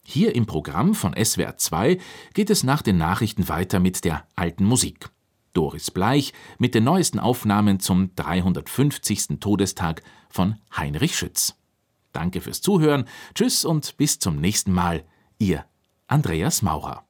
Hier 0.09 0.35
im 0.35 0.45
Programm 0.45 0.95
von 0.95 1.13
SWR 1.21 1.57
2 1.57 1.97
geht 2.33 2.49
es 2.49 2.63
nach 2.63 2.81
den 2.81 2.97
Nachrichten 2.97 3.49
weiter 3.49 3.81
mit 3.81 4.05
der 4.05 4.25
alten 4.37 4.63
Musik. 4.63 5.09
Doris 5.51 5.91
Bleich 5.91 6.31
mit 6.59 6.75
den 6.75 6.85
neuesten 6.85 7.19
Aufnahmen 7.19 7.81
zum 7.81 8.15
350. 8.15 9.41
Todestag 9.41 10.03
von 10.29 10.55
Heinrich 10.73 11.17
Schütz. 11.17 11.55
Danke 12.13 12.39
fürs 12.39 12.61
Zuhören, 12.61 13.03
tschüss 13.35 13.65
und 13.65 13.97
bis 13.97 14.17
zum 14.17 14.39
nächsten 14.39 14.71
Mal, 14.71 15.03
Ihr 15.39 15.65
Andreas 16.07 16.61
Maurer. 16.61 17.06